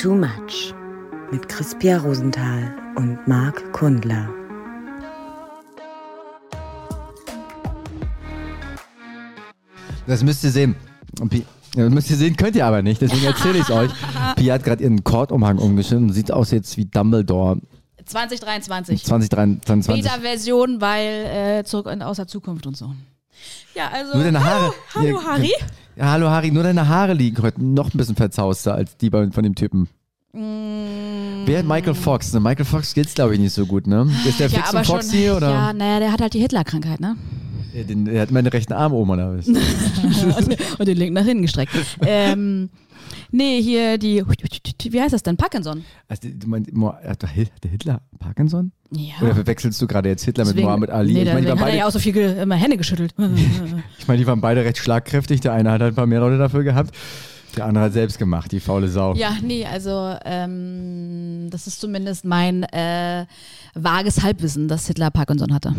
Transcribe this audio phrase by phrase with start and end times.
[0.00, 0.72] Too Much
[1.32, 4.28] mit Crispia Rosenthal und Marc Kundler.
[10.06, 10.76] Das müsst ihr sehen.
[11.74, 13.90] Das müsst ihr sehen, könnt ihr aber nicht, deswegen erzähle ich es euch.
[14.36, 17.58] Pia hat gerade ihren Kordumhang umgeschnitten und sieht aus jetzt wie Dumbledore
[18.04, 19.04] 2023.
[19.04, 20.04] 2023.
[20.04, 22.94] Beta-Version, weil äh, zurück in, aus der Zukunft und so.
[23.74, 24.14] Ja, also.
[24.14, 24.72] Nur deine Haare.
[24.94, 25.52] Hallo, hallo Ja, Harry.
[25.98, 29.30] Ja, hallo Harry, nur deine Haare liegen heute noch ein bisschen verzauster als die bei-
[29.32, 29.88] von dem Typen.
[30.32, 31.44] Mm.
[31.44, 32.32] Wer hat Michael Fox?
[32.32, 34.08] Ne, Michael Fox geht's glaube ich nicht so gut, ne?
[34.28, 34.94] Ist der Ja, Fix und schon.
[34.96, 35.50] Foxy oder?
[35.50, 37.16] Ja, naja, der hat halt die Hitler-Krankheit, ne?
[37.74, 39.48] Ja, Den, der hat meine rechten Arm oben oder was?
[40.78, 41.72] und den linken nach hinten gestreckt.
[42.06, 42.68] ähm,
[43.30, 44.24] nee, hier die.
[44.90, 45.36] Wie heißt das denn?
[45.36, 45.84] Parkinson.
[46.08, 48.72] Also, du meinst, Mo- hat der Hitler Parkinson?
[48.90, 49.14] Ja.
[49.20, 51.12] Oder verwechselst du gerade jetzt Hitler mit Deswegen- Mohammed Ali?
[51.12, 53.14] Nee, ich meine, die, waren er ja beide- auch so viel ge immer Hände geschüttelt.
[53.98, 55.40] ich meine, die waren beide recht schlagkräftig.
[55.40, 56.94] Der eine hat halt ein paar mehr Leute dafür gehabt.
[57.56, 59.14] Der andere hat selbst gemacht, die faule Sau.
[59.14, 63.24] ja, nee, also ähm, das ist zumindest mein äh,
[63.74, 65.74] vages Halbwissen, dass Hitler Parkinson hatte.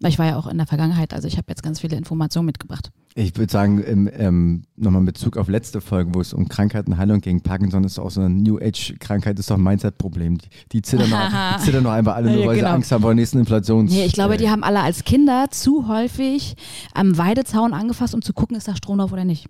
[0.00, 2.46] Weil ich war ja auch in der Vergangenheit, also ich habe jetzt ganz viele Informationen
[2.46, 2.90] mitgebracht.
[3.18, 7.22] Ich würde sagen, im, ähm, nochmal in Bezug auf letzte Folge, wo es um Krankheitenheilung
[7.22, 10.36] ging, Parkinson ist auch so eine New Age-Krankheit, ist doch ein Mindset-Problem.
[10.36, 11.18] Die, die, zittern noch,
[11.56, 12.68] die zittern noch einfach alle nur, Ja, weil genau.
[12.68, 13.90] sie Angst haben vor der nächsten Inflations.
[13.90, 16.56] Nee, ich glaube, äh, die haben alle als Kinder zu häufig
[16.92, 19.48] am Weidezaun angefasst, um zu gucken, ist da Strom drauf oder nicht.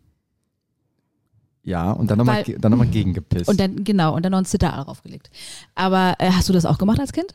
[1.65, 3.49] Ja, und dann nochmal noch gegengepisst.
[3.49, 5.29] Und dann, genau, und dann noch ein Zitteraal draufgelegt.
[5.75, 7.35] Aber äh, hast du das auch gemacht als Kind?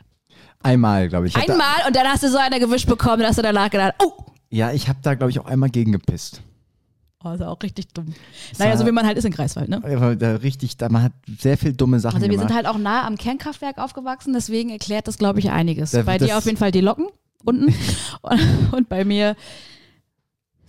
[0.64, 1.36] einmal, glaube ich.
[1.36, 4.14] Einmal und dann hast du so eine gewischt bekommen, dass du danach gedacht, oh,
[4.52, 6.42] Ja, ich habe da, glaube ich, auch einmal gegengepisst.
[7.24, 8.14] oh, ist auch richtig dumm.
[8.60, 9.78] Naja, so wie man halt ist in Greifswald, ne?
[9.84, 12.50] Aber Da richtig, da man hat sehr viel dumme Sachen Also wir gemacht.
[12.50, 15.92] sind halt auch nah am Kernkraftwerk aufgewachsen, deswegen erklärt das, glaube ich, einiges.
[15.92, 17.08] Da- bei das- dir auf jeden Fall die Locken
[17.46, 17.74] unten
[18.22, 18.40] und,
[18.74, 19.36] und bei mir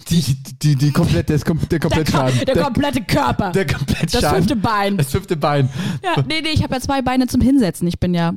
[0.09, 0.21] die,
[0.63, 2.45] die, die komplett, der, ist kom- der der, komplett Ko Schaden.
[2.45, 3.53] der komplette Körper.
[3.53, 4.37] der komplett das Schaden.
[4.39, 4.97] fünfte Bein.
[4.97, 5.69] Das fünfte Bein.
[6.05, 7.87] Ja, nee, nee, ich habe ja zwei Beine zum Hinsetzen.
[7.87, 8.33] Ich bin ja,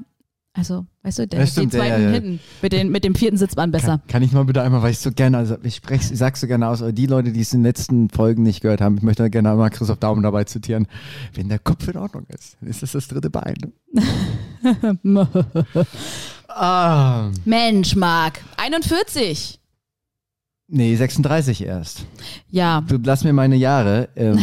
[0.54, 2.14] also, weißt du, der, Ja, stimmt, ja, zweiten ja, ja.
[2.14, 2.40] hinten.
[2.62, 4.00] Mit, den, mit dem vierten sitzt man besser.
[4.00, 6.42] Kann, kann ich mal bitte einmal, weil ich so gerne, also ich spreche, ich sag's
[6.42, 8.98] so gerne aus, aber die Leute, die es in den letzten Folgen nicht gehört haben,
[8.98, 10.88] ich möchte gerne einmal Christoph Daumen dabei zitieren.
[11.34, 13.56] Wenn der Kopf in Ordnung ist, dann ist das das dritte Bein.
[16.48, 19.60] ah, Mensch, Marc, 41.
[20.68, 22.06] nee, 36 erst.
[22.50, 24.10] Ja, Du lass mir meine Jahre.
[24.16, 24.40] Ähm,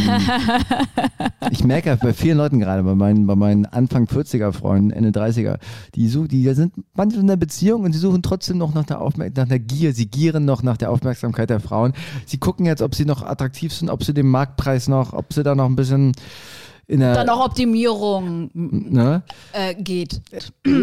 [1.51, 5.09] ich merke ja bei vielen Leuten gerade, bei meinen, bei meinen Anfang 40er Freunden, Ende
[5.09, 5.57] 30er,
[5.95, 9.01] die, such, die sind manche in der Beziehung und sie suchen trotzdem noch nach der,
[9.01, 9.93] Aufmerk nach der Gier.
[9.93, 11.93] Sie gieren noch nach der Aufmerksamkeit der Frauen.
[12.25, 15.43] Sie gucken jetzt, ob sie noch attraktiv sind, ob sie den Marktpreis noch, ob sie
[15.43, 16.13] da noch ein bisschen
[16.87, 17.13] in der.
[17.13, 19.23] dann noch Optimierung ne?
[19.53, 20.21] äh, geht.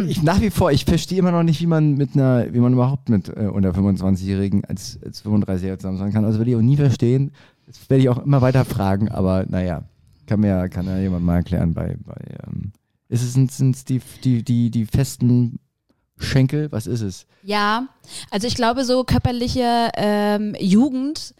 [0.08, 2.72] ich, nach wie vor, ich verstehe immer noch nicht, wie man mit einer, wie man
[2.72, 6.24] überhaupt mit äh, unter 25-Jährigen als, als 35-Jähriger zusammen sein kann.
[6.24, 7.32] Also werde ich auch nie verstehen.
[7.66, 9.84] Das werde ich auch immer weiter fragen, aber naja,
[10.26, 12.72] kann mir kann ja jemand mal erklären bei, bei ähm,
[13.08, 15.58] ist es sind es die, die, die, die festen
[16.16, 16.70] Schenkel?
[16.70, 17.26] Was ist es?
[17.42, 17.88] Ja,
[18.30, 21.34] also ich glaube, so körperliche ähm, Jugend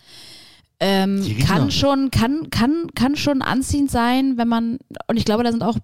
[0.81, 5.51] ähm, kann schon, kann, kann, kann schon anziehend sein, wenn man, und ich glaube, da
[5.51, 5.77] sind auch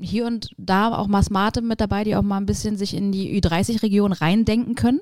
[0.00, 3.12] hier und da auch mal Smarte mit dabei, die auch mal ein bisschen sich in
[3.12, 5.00] die Ü30-Region reindenken können.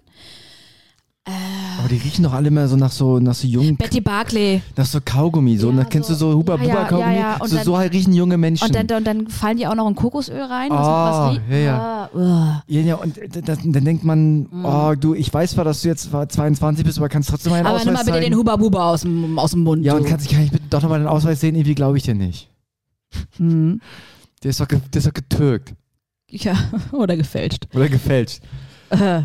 [1.79, 4.63] Aber die riechen doch alle immer so nach so, nach so jungen, Betty Barclay.
[4.77, 5.57] nach so Kaugummi.
[5.59, 7.15] So, Ja, und dann kennst so- du so Huba ja, Buba ja, Kaugummi?
[7.15, 7.37] ja, ja.
[7.41, 8.65] Und so, dann- so halt riechen junge Menschen.
[8.65, 10.71] Und dann, und dann fallen die auch noch in Kokosöl rein.
[10.71, 14.65] Ah, was die- ja, Ah, Ja, ja, und äh, das, dann denkt man, Mhm.
[14.65, 17.75] oh, du, ich weiß zwar, dass du jetzt 22 bist, aber kannst trotzdem meinen Aber
[17.77, 18.31] Ausweis nimm mal bitte zeigen.
[18.31, 19.85] den Huba Buba aus dem, aus dem Mund.
[19.85, 19.99] ja, du.
[19.99, 21.57] und kannst, kann ich bitte doch nochmal den Ausweis sehen?
[21.57, 22.49] Irgendwie glaube ich dir nicht.
[23.39, 23.81] Mhm.
[24.45, 25.75] Der ist doch, der ist doch getürkt
[26.31, 26.55] Ja,
[26.93, 27.67] oder gefälscht.
[27.75, 28.43] oder gefälscht.
[28.91, 29.23] Äh,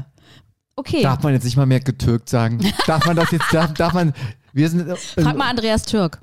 [0.82, 1.02] okay.
[1.04, 2.60] Darf man jetzt nicht mal mehr getürkt sagen?
[2.88, 4.14] darf man das jetzt, darf, darf man,
[4.54, 6.20] wir sind, äh, Frag mal Andreas Türk.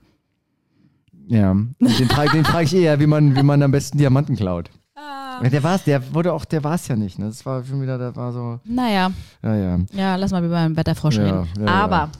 [1.28, 4.70] Ja, den frage den frag ich eher, wie man, wie man am besten Diamanten klaut.
[4.96, 5.40] Ah.
[5.42, 7.26] Ja, der war's, der wurde auch, der war's ja nicht, ne?
[7.26, 9.10] Das war schon wieder, der war so, Naja,
[9.42, 9.78] ja, ja.
[9.92, 11.48] ja, lass mal wie beim Wetterfrosch Ja, reden.
[11.60, 12.10] ja, Aber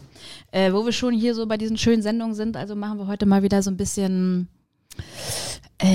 [0.51, 3.27] Äh, wo wir schon hier so bei diesen schönen Sendungen sind, also machen wir heute
[3.27, 4.49] mal wieder so ein bisschen
[5.79, 5.87] äh,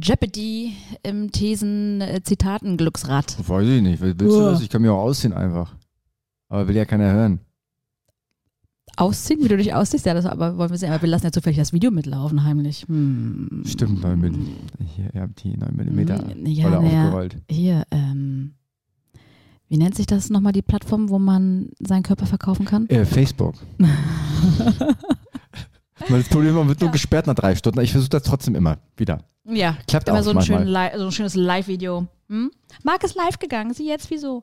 [0.00, 3.36] Jeopardy im Thesen-Zitaten-Glücksrad.
[3.48, 4.52] Weiß ich nicht, willst du Uah.
[4.52, 4.62] das?
[4.62, 5.74] Ich kann mir auch ausziehen einfach.
[6.48, 7.40] Aber will ja keiner hören.
[8.96, 10.92] Ausziehen, wie du dich ausziehst, ja, das aber wollen wir sehen.
[10.92, 12.84] Aber wir lassen ja zufällig das Video mitlaufen, heimlich.
[12.88, 13.62] Hm.
[13.64, 14.34] Stimmt, 9 mm.
[14.94, 16.00] Hier, ihr habt die 9 mm
[16.46, 17.04] ja, Rolle naja.
[17.04, 17.38] aufgerollt.
[17.48, 18.52] Hier, ähm,
[19.68, 22.86] wie nennt sich das nochmal, die Plattform, wo man seinen Körper verkaufen kann?
[22.90, 23.54] Äh, Facebook.
[26.08, 26.92] Das Problem ist, man wird nur Ja.
[26.92, 27.80] gesperrt nach drei Stunden.
[27.80, 29.24] Ich versuche das trotzdem immer wieder.
[29.44, 30.92] Ja, Klappt immer auch so ein, manchmal.
[30.98, 32.06] so ein schönes Live-Video.
[32.28, 32.50] Hm?
[32.84, 34.42] Marc ist live gegangen, sie jetzt wieso?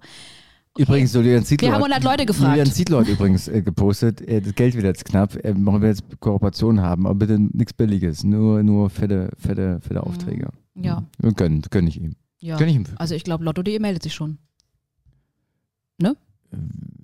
[0.77, 1.69] Übrigens, Julian Ziedler.
[1.69, 2.51] Wir haben 100 Leute gefragt.
[2.51, 5.89] Julian Ziedler hat übrigens äh, gepostet, äh, das Geld wird jetzt knapp, äh, wollen wir
[5.89, 10.49] jetzt Kooperation haben, aber bitte nichts Billiges, nur, nur fette, fette, fette Aufträge.
[10.75, 11.03] Ja.
[11.21, 12.15] Ja, Gönn, gönn ich ihm.
[12.39, 12.57] ja.
[12.57, 12.85] Gönn ich ihm.
[12.97, 14.37] Also ich glaube, Lotto.de meldet sich schon.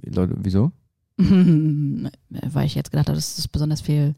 [0.07, 0.71] Leute, wieso?
[1.17, 4.15] Weil ich jetzt gedacht habe, das ist besonders viel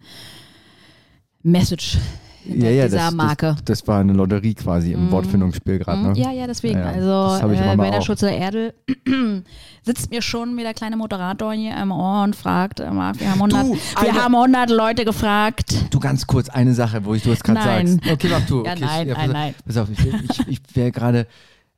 [1.43, 1.97] Message
[2.43, 3.55] hinter dieser das, Marke.
[3.57, 5.11] Das, das war eine Lotterie quasi im Mm.
[5.11, 6.19] Wortfindungsspiel gerade, Mhm, ne?
[6.19, 6.79] Ja, ja, deswegen.
[6.79, 6.91] Ja, ja.
[6.91, 8.01] Also ich äh, Werner.
[8.01, 8.73] Schulze-Erdel
[9.83, 13.63] sitzt mir schon wie der kleine Moderator hier im Ohr und fragt, wir haben 100,
[13.63, 15.75] Du, wir haben 100 Leute gefragt.
[15.91, 17.87] Du ganz kurz eine Sache, wo ich du es gerade Nein.
[17.87, 18.11] sagst.
[18.11, 18.63] Okay, mach du.
[18.63, 19.55] Ja, okay, nein, pass nein, auf, nein.
[19.65, 21.27] Pass auf, ich, ich, ich wäre gerade.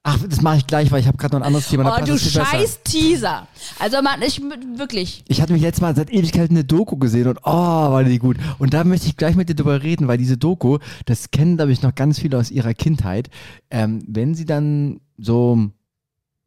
[0.03, 1.97] Ach, das mache ich gleich, weil ich habe gerade noch ein anderes Thema.
[1.99, 3.47] Oh, du scheiß Teaser.
[3.79, 4.41] Also man, ich
[4.77, 5.25] wirklich.
[5.27, 8.37] Ich hatte mich letztes Mal seit Ewigkeiten eine Doku gesehen und oh, war die gut.
[8.59, 11.73] Und da möchte ich gleich mit dir drüber reden, weil diese Doku, das kennen, glaube
[11.73, 13.29] ich, noch ganz viele aus ihrer Kindheit.
[13.69, 15.69] Ähm, wenn sie dann so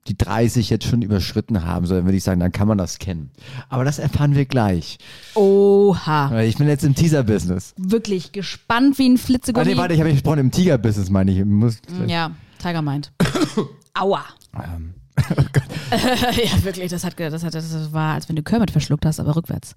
[0.09, 2.99] die 30 jetzt schon überschritten haben, so dann würde ich sagen, dann kann man das
[2.99, 3.31] kennen.
[3.69, 4.99] Aber das erfahren wir gleich.
[5.35, 6.31] Oha.
[6.31, 7.75] Weil ich bin jetzt im Teaser-Business.
[7.77, 9.67] Wirklich gespannt wie ein Ah, Flitzegummi.
[9.67, 11.39] nee, warte, ich habe mich gesprochen im Tiger-Business, meine ich.
[11.39, 12.33] Ich Muss, ja,
[12.63, 13.13] Tiger meint.
[13.95, 14.25] Aua.
[14.55, 14.95] ähm,
[15.91, 19.37] ja, wirklich, das hat, das hat, das war, als wenn du Kermit verschluckt hast, aber
[19.37, 19.75] rückwärts.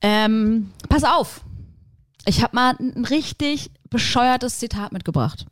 [0.00, 1.42] Ähm, pass auf.
[2.26, 5.46] Ich habe mal ein richtig bescheuertes Zitat mitgebracht.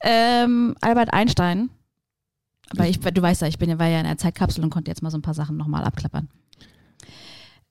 [0.00, 1.70] ähm, Albert Einstein.
[2.74, 4.90] Weil ich, du weißt ja, ich bin, ja- war ja in der Zeitkapsel und konnte
[4.90, 6.28] jetzt mal so ein paar Sachen nochmal abklappern.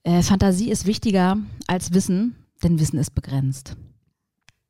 [0.03, 1.37] Äh, Fantasie ist wichtiger
[1.67, 3.75] als Wissen, denn Wissen ist begrenzt.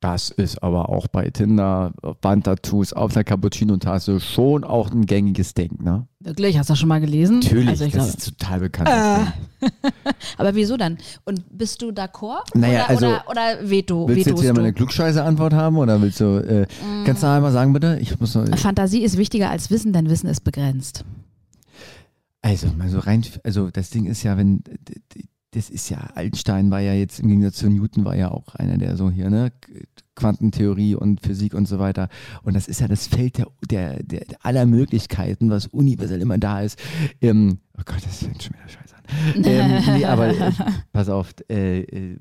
[0.02, 5.78] Das ist aber auch bei Tinder, Bandtattoos auf der Cappuccino-Tasse schon auch ein gängiges Ding,
[5.80, 6.08] ne?
[6.18, 6.58] Wirklich?
[6.58, 7.38] Hast du das schon mal gelesen?
[7.38, 8.88] Natürlich, Also das glaube, ist total bekannt.
[8.88, 9.70] Ding.
[10.38, 10.98] aber wieso dann?
[11.24, 12.42] Und bist du d'accord?
[12.54, 15.76] Naja, oder, also- oder, oder veto, Willst du jetzt wieder mal eine klugscheiße Antwort haben
[15.76, 16.66] oder willst du, äh,
[17.06, 17.96] kannst du einmal sagen bitte?
[18.00, 21.04] Ich muss noch, Fantasie ist wichtiger als Wissen, denn Wissen ist begrenzt.
[22.42, 24.64] also mal so rein, also das Ding ist ja, wenn,
[25.52, 28.78] das ist ja, Einstein war ja jetzt im Gegensatz zu Newton war ja auch einer,
[28.78, 29.52] der so hier, ne,
[30.14, 32.08] Quantentheorie und Physik und so weiter.
[32.42, 36.38] Und das ist ja das Feld der, der, der, der aller Möglichkeiten, was universell immer
[36.38, 36.78] da ist.
[37.20, 39.44] Ähm, oh Gott, das fängt schon wieder scheiße an.
[39.44, 40.52] ähm, nee, aber äh,
[40.92, 42.18] pass auf, äh, äh,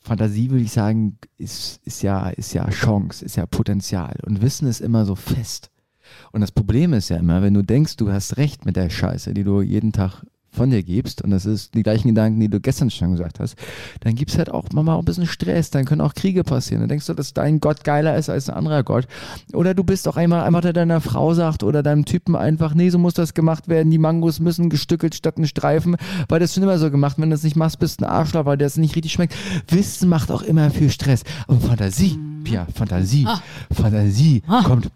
[0.00, 4.16] Fantasie würde ich sagen, ist, ist, ja, ist ja Chance, ist ja Potenzial.
[4.24, 5.70] Und Wissen ist immer so fest.
[6.30, 9.34] Und das Problem ist ja immer, wenn du denkst, du hast recht mit der Scheiße,
[9.34, 12.60] die du jeden Tag von dir gibst, und das ist die gleichen Gedanken, die du
[12.60, 13.56] gestern schon gesagt hast,
[14.00, 16.80] dann gibt es halt auch manchmal auch ein bisschen Stress, dann können auch Kriege passieren.
[16.82, 19.06] Dann denkst du, dass dein Gott geiler ist als ein anderer Gott.
[19.54, 22.90] Oder du bist auch einmal, einmal der deiner Frau sagt oder deinem Typen einfach, nee,
[22.90, 25.96] so muss das gemacht werden, die Mangos müssen gestückelt statt ein Streifen,
[26.28, 28.44] weil das schon immer so gemacht, wenn du das nicht machst, bist du ein Arschloch,
[28.44, 29.34] weil das nicht richtig schmeckt.
[29.68, 31.22] Wissen macht auch immer viel Stress.
[31.48, 33.40] Aber Fantasie, Pia, Fantasie, Ah.
[33.72, 34.62] Fantasie Ah.
[34.64, 34.90] kommt,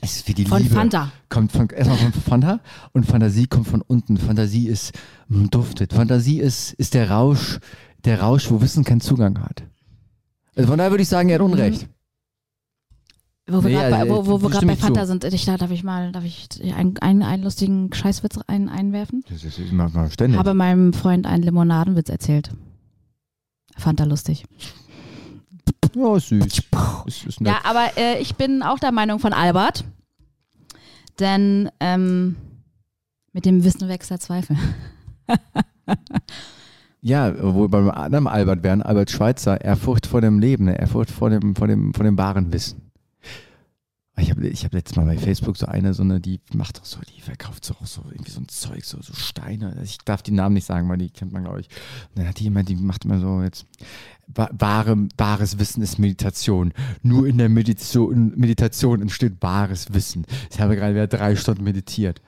[0.00, 1.10] es ist wie die Von Liebe Fanta.
[1.28, 2.60] kommt von, erstmal von Fanta
[2.92, 4.16] und Fantasie kommt von unten.
[4.18, 4.92] Fantasie ist
[5.28, 5.92] mm, duftet.
[5.92, 7.58] Fantasie ist, ist der Rausch,
[8.04, 9.64] der Rausch, wo Wissen keinen Zugang hat.
[10.54, 11.88] Also von daher würde ich sagen, er hat Unrecht.
[13.48, 15.06] Wo wir Nee, gerade also, bei, wo, wo wir ich grad stimme bei Fanta zu.
[15.06, 19.24] sind, ich, da darf ich mal, darf ich einen, einen, einen lustigen Scheißwitz ein, einwerfen?
[19.28, 20.38] Das ist immer ständig.
[20.38, 22.50] Habe meinem Freund einen Limonadenwitz erzählt.
[23.76, 24.44] Fand er lustig.
[25.96, 26.62] Ja, ist süß.
[27.06, 27.52] Ist, ist nett.
[27.52, 29.84] Ja, aber äh, ich bin auch der Meinung von Albert.
[31.18, 32.36] Denn ähm,
[33.32, 34.56] mit dem Wissen wächst der Zweifel.
[37.06, 40.76] Ja, wo beim anderen Albert wären, Albert Schweitzer, Ehrfurcht vor dem Leben, ne?
[40.76, 42.85] Ehrfurcht vor dem, vor dem, vor dem wahren Wissen.
[44.18, 46.86] Ich habe ich hab letztes Mal bei Facebook so eine, so eine, die macht doch
[46.86, 49.76] so, die verkauft so auch so irgendwie so ein Zeug, so, so Steine.
[49.84, 51.66] Ich darf die Namen nicht sagen, weil die kennt man, glaube ich.
[52.10, 53.66] Und dann hat die jemand, die macht immer so jetzt,
[54.28, 56.72] wa- wahre, wahres Wissen ist Meditation.
[57.02, 60.24] Nur in der Meditation, Meditation entsteht wahres Wissen.
[60.50, 62.22] Ich habe gerade wieder drei Stunden meditiert.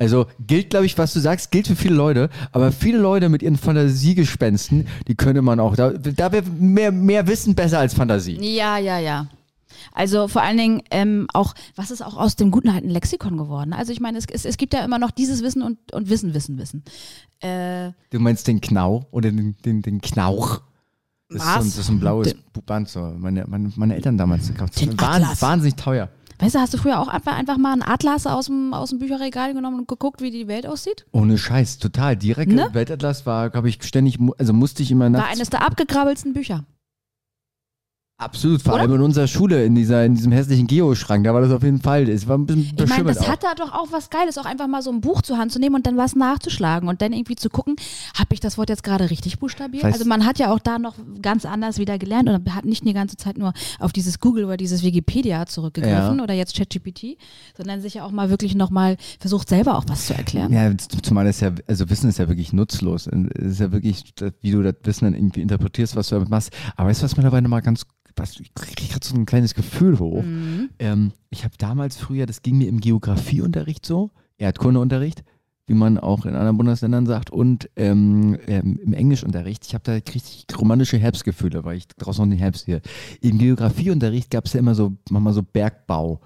[0.00, 3.42] Also gilt, glaube ich, was du sagst, gilt für viele Leute, aber viele Leute mit
[3.42, 8.38] ihren Fantasiegespensten, die könnte man auch, da, da wäre mehr, mehr Wissen besser als Fantasie.
[8.40, 9.26] Ja, ja, ja.
[9.92, 13.72] Also vor allen Dingen ähm, auch, was ist auch aus dem guten alten Lexikon geworden?
[13.72, 16.34] Also ich meine, es, es, es gibt ja immer noch dieses Wissen und, und Wissen,
[16.34, 16.82] Wissen, Wissen.
[17.40, 20.60] Äh, Du meinst den Knau oder den, den, den Knauch?
[21.30, 21.64] Das ist, so, ein- Was?
[21.66, 24.74] das ist ein blaues Den- Band, so meine, meine, meine Eltern damals gekauft.
[24.76, 25.42] Das Den war wahn- Atlas.
[25.42, 26.08] wahnsinnig teuer.
[26.38, 28.98] weißt du, hast du früher auch einfach, einfach mal einen Atlas aus dem, aus dem
[28.98, 31.04] Bücherregal genommen und geguckt, wie die Welt aussieht?
[31.12, 32.16] Ohne Scheiß, total.
[32.16, 32.68] Direkt Ne?
[32.72, 35.32] Weltatlas war, glaube ich, ständig, also musste ich immer War nachts.
[35.36, 36.64] eines der abgekrabbelsten Bücher.
[38.20, 38.82] Absolut, vor Oder?
[38.82, 41.80] allem in unserer Schule, in, dieser, in diesem hässlichen Geo-Schrank, da war das auf jeden
[41.80, 42.08] Fall.
[42.08, 43.28] Es war ein bisschen Ich meine, das auch.
[43.28, 45.60] hat da doch auch was Geiles, auch einfach mal so ein Buch zur Hand zu
[45.60, 47.76] nehmen und dann was nachzuschlagen und dann irgendwie zu gucken,
[48.18, 49.84] habe ich das Wort jetzt gerade richtig buchstabiert?
[49.84, 52.84] Weißt- also man hat ja auch da noch ganz anders wieder gelernt und hat nicht
[52.84, 56.22] die ganze Zeit nur auf dieses Google oder dieses Wikipedia zurückgegriffen Ja.
[56.24, 57.18] oder jetzt ChatGPT,
[57.56, 60.52] sondern sich ja auch mal wirklich nochmal versucht, selber auch was zu erklären.
[60.52, 60.72] Ja,
[61.04, 63.06] zumal es ja, also Wissen ist ja wirklich nutzlos.
[63.06, 66.50] Es ist ja wirklich, wie du das Wissen dann irgendwie interpretierst, was du damit machst.
[66.74, 67.86] Aber weißt du, was mittlerweile mal ganz,
[68.18, 70.22] was, ich kriege gerade so ein kleines Gefühl hoch.
[70.22, 70.70] Mhm.
[70.78, 75.24] Ähm, ich habe damals früher, das ging mir im Geografieunterricht so, Erdkundeunterricht,
[75.66, 79.66] wie man auch in anderen Bundesländern sagt, und ähm, ähm, im Englischunterricht.
[79.66, 82.80] Ich habe da richtig romantische Herbstgefühle, weil ich draußen noch den Herbst sehe.
[83.20, 86.20] Im Geografieunterricht gab es ja immer so, manchmal so Bergbau.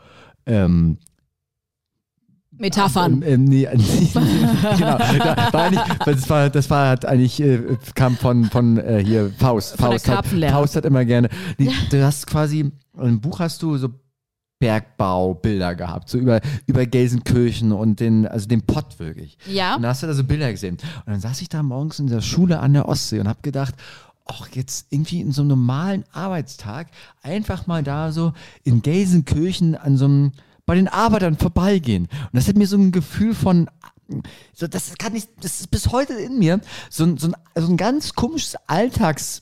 [0.46, 0.98] Ähm,
[2.58, 3.22] Metaphern.
[3.22, 3.68] ähm, ähm, nee,
[4.12, 4.98] genau.
[4.98, 5.70] Da war
[6.04, 7.60] das war, das war hat eigentlich, äh,
[7.94, 9.76] kam von, von äh, hier Faust.
[9.76, 10.26] Von Faust, hat.
[10.26, 11.28] Faust hat immer gerne.
[11.58, 13.88] Die, Du hast quasi, im Buch hast du so
[14.62, 19.36] Bergbaubilder gehabt, so über, über Gelsenkirchen und den, also den Pott wirklich.
[19.50, 19.74] Ja.
[19.74, 20.76] Und da hast du da so Bilder gesehen.
[21.04, 23.74] Und dann saß ich da morgens in der Schule an der Ostsee und habe gedacht,
[24.24, 26.86] ach, jetzt irgendwie in so einem normalen Arbeitstag
[27.22, 30.32] einfach mal da so in Gelsenkirchen an so einem,
[30.66, 32.04] bei den Arbeitern vorbeigehen.
[32.04, 33.68] Und das hat mir so ein Gefühl von,
[34.54, 37.66] so, das kann ich, das ist bis heute in mir, so, ein- so, ein, so
[37.70, 39.40] ein ganz komisches Alltags,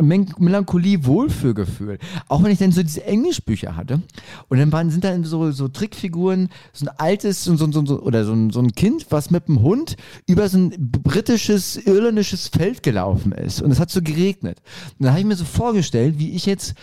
[0.00, 1.98] Men- Melancholie, Wohlfühlgefühl.
[2.28, 4.00] Auch wenn ich dann so diese Englischbücher hatte.
[4.48, 8.24] Und dann waren, sind da so, so Trickfiguren, so ein altes, so, so, so, oder
[8.24, 9.96] so ein, so ein Kind, was mit einem Hund
[10.28, 13.60] über so ein britisches, irländisches Feld gelaufen ist.
[13.60, 14.62] Und es hat so geregnet.
[14.98, 16.74] Und dann habe ich mir so vorgestellt, wie ich jetzt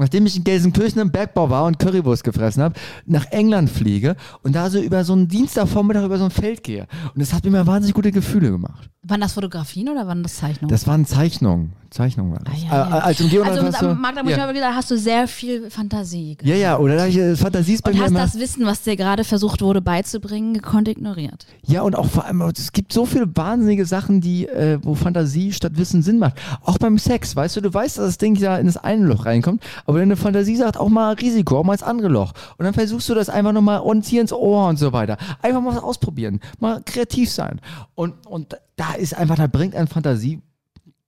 [0.00, 2.74] Nachdem ich in Gelsenkirchen im Bergbau war und Currywurst gefressen habe,
[3.06, 6.86] nach England fliege und da so über so einen Dienstagvormittag über so ein Feld gehe.
[7.14, 8.88] Und das hat mir mal wahnsinnig gute Gefühle gemacht.
[9.02, 10.70] Waren das Fotografien oder waren das Zeichnungen?
[10.70, 11.72] Das waren Zeichnungen.
[11.90, 12.54] Zeichnungen waren das.
[12.54, 12.98] Ah, ja, ja.
[12.98, 14.44] Äh, als im Geonat also du- Magda, muss ich ja.
[14.44, 16.36] aber gesagt, hast du sehr viel Fantasie.
[16.42, 18.20] ja, ja, oder da ich, äh, Fantasie ist bei Und mir hast immer.
[18.20, 21.46] das Wissen, was dir gerade versucht wurde beizubringen, gekonnt ignoriert.
[21.66, 25.52] Ja, und auch vor allem, es gibt so viele wahnsinnige Sachen, die, äh, wo Fantasie
[25.52, 26.34] statt Wissen Sinn macht.
[26.62, 29.24] Auch beim Sex, weißt du, du weißt, dass das Ding ja in das eine Loch
[29.26, 32.32] reinkommt, aber deine Fantasie sagt auch mal Risiko, auch mal ins andere Loch.
[32.56, 35.16] Und dann versuchst du das einfach nochmal und hier ins Ohr und so weiter.
[35.42, 37.60] Einfach mal was ausprobieren, mal kreativ sein.
[37.94, 40.40] Und, und da ist einfach, da bringt ein Fantasie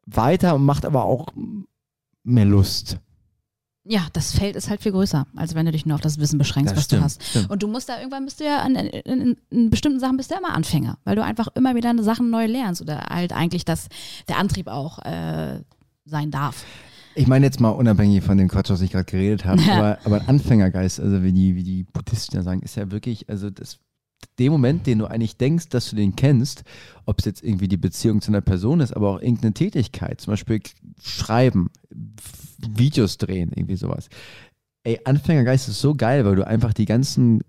[0.07, 1.29] weiter und macht aber auch
[2.25, 2.99] mehr Lust.
[3.85, 6.39] Ja, das Feld ist halt viel größer, als wenn du dich nur auf das Wissen
[6.39, 7.23] beschränkst, Das was stimmt, du hast.
[7.25, 7.51] stimmt.
[7.51, 10.31] Und du musst da irgendwann bist du ja an, in, in, in bestimmten Sachen bist
[10.31, 13.65] du ja immer Anfänger, weil du einfach immer wieder Sachen neu lernst oder halt eigentlich
[13.65, 13.89] das
[14.29, 15.62] der Antrieb auch äh,
[16.05, 16.65] sein darf.
[17.14, 20.21] Ich meine jetzt mal unabhängig von dem Quatsch, was ich gerade geredet habe, aber, aber
[20.21, 23.78] ein Anfängergeist, also wie die, wie die Buddhisten ja sagen, ist ja wirklich, also das,
[24.38, 26.64] dem Moment, den du eigentlich denkst, dass du den kennst,
[27.04, 30.33] ob es jetzt irgendwie die Beziehung zu einer Person ist, aber auch irgendeine Tätigkeit, zum
[30.33, 30.61] Beispiel
[31.02, 31.71] schreiben,
[32.59, 34.09] Videos drehen, irgendwie sowas.
[34.85, 37.42] Ey, Anfängergeist ist so geil, weil du einfach die ganzen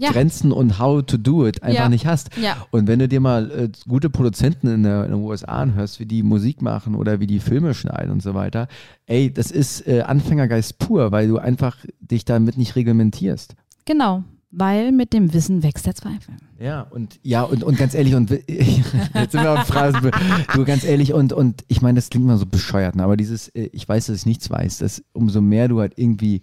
[0.00, 0.12] Ja.
[0.12, 1.88] Grenzen und how to do it einfach Ja.
[1.90, 2.30] nicht hast.
[2.40, 2.56] Ja.
[2.70, 6.06] Und wenn du dir mal äh, gute Produzenten in, der, in den USA anhörst, wie
[6.06, 8.66] die Musik machen oder wie die Filme schneiden und so weiter,
[9.06, 13.54] ey, das ist äh, Anfängergeist pur, weil du einfach dich damit nicht reglementierst.
[13.84, 16.34] Genau, weil mit dem Wissen wächst der Zweifel.
[16.58, 20.10] Ja, und ja, und, und ganz ehrlich, und jetzt sind wir auf Phrasen,
[20.54, 23.48] du ganz ehrlich, und, und ich meine, das klingt mal so bescheuert, ne, aber dieses,
[23.50, 26.42] äh, ich weiß, dass ich nichts weiß, dass umso mehr du halt irgendwie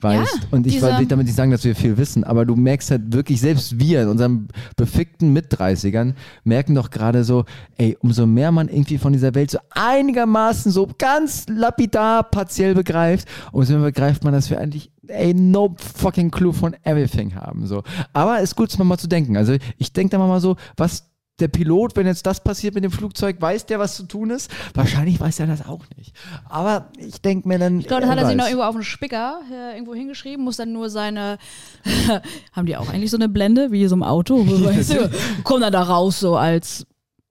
[0.00, 2.90] weißt, Ja, und ich wollte damit nicht sagen, dass wir viel wissen, aber du merkst
[2.90, 6.14] halt wirklich, selbst wir in unserem befickten Mit-30ern
[6.44, 7.44] merken doch gerade so,
[7.76, 13.28] ey, umso mehr man irgendwie von dieser Welt so einigermaßen so ganz lapidar partiell begreift,
[13.52, 17.66] umso mehr begreift man, dass wir eigentlich ey, no fucking clue von everything haben.
[17.66, 17.82] So.
[18.12, 19.36] Aber ist gut, mal zu denken.
[19.36, 21.07] Also ich denke da mal so, was
[21.40, 24.50] der Pilot, wenn jetzt das passiert mit dem Flugzeug, weiß der, was zu tun ist?
[24.74, 26.14] Wahrscheinlich weiß er das auch nicht.
[26.48, 27.80] Aber ich denke mir dann.
[27.80, 30.56] Ich glaube, das hat er sich noch irgendwo auf einen Spicker äh, irgendwo hingeschrieben, muss
[30.56, 31.38] dann nur seine,
[32.52, 34.44] haben die auch eigentlich so eine Blende, wie so im Auto,
[35.44, 36.86] kommen dann da raus so als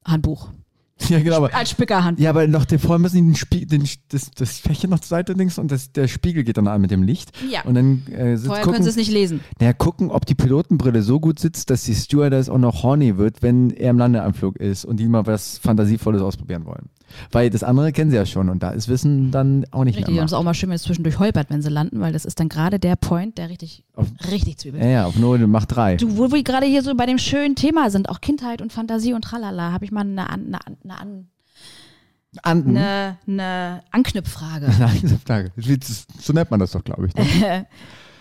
[0.06, 0.50] Handbuch,
[1.10, 1.38] Ja, genau.
[1.38, 2.24] Aber, als Spickerhandbuch.
[2.24, 5.34] ja, aber noch vorher müssen die den Spie den, das, das Fächer noch zur Seite
[5.34, 7.32] links und das, der Spiegel geht dann an mit dem Licht.
[7.50, 7.62] Ja.
[7.62, 9.42] Und dann äh, sitzt, Vorher können gucken, sie es nicht lesen.
[9.60, 13.42] naja, gucken, ob die Pilotenbrille so gut sitzt, dass die Stewardess auch noch horny wird,
[13.42, 16.90] wenn er im Landeanflug ist und die mal was Fantasievolles ausprobieren wollen.
[17.32, 20.10] Weil das andere kennen sie ja schon und da ist Wissen dann auch nicht Richtig,
[20.10, 20.24] und mehr.
[20.26, 22.40] es ist auch mal schön, wenn es zwischendurch holpert, wenn sie landen, weil das ist
[22.40, 24.84] dann gerade der Point, der richtig, Auf- richtig zwiebelt.
[24.84, 25.96] Ja, ja, auf Null macht drei.
[25.96, 29.14] Du, wo wir gerade hier so bei dem schönen Thema sind, auch Kindheit und Fantasie
[29.14, 31.28] und tralala, habe ich mal eine, eine, eine, An-
[32.44, 32.78] Anden.
[32.78, 34.68] eine, eine Anknüpffrage.
[34.80, 35.52] Nein, Frage.
[36.20, 37.16] So nennt man das doch, glaube ich.
[37.16, 37.66] Ne?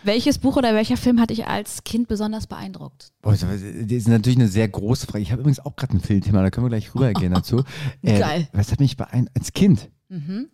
[0.07, 3.13] Welches Buch oder welcher Film hat dich als Kind besonders beeindruckt?
[3.23, 5.23] Boah, das ist natürlich eine sehr große Frage.
[5.23, 7.65] Ich habe übrigens auch gerade ein Filmthema, da können wir gleich rübergehen dazu.
[8.03, 8.49] Äh, Geil.
[8.53, 9.37] Was hat mich beeindruckt?
[9.37, 9.91] Als Kind?
[10.09, 10.49] Mhm.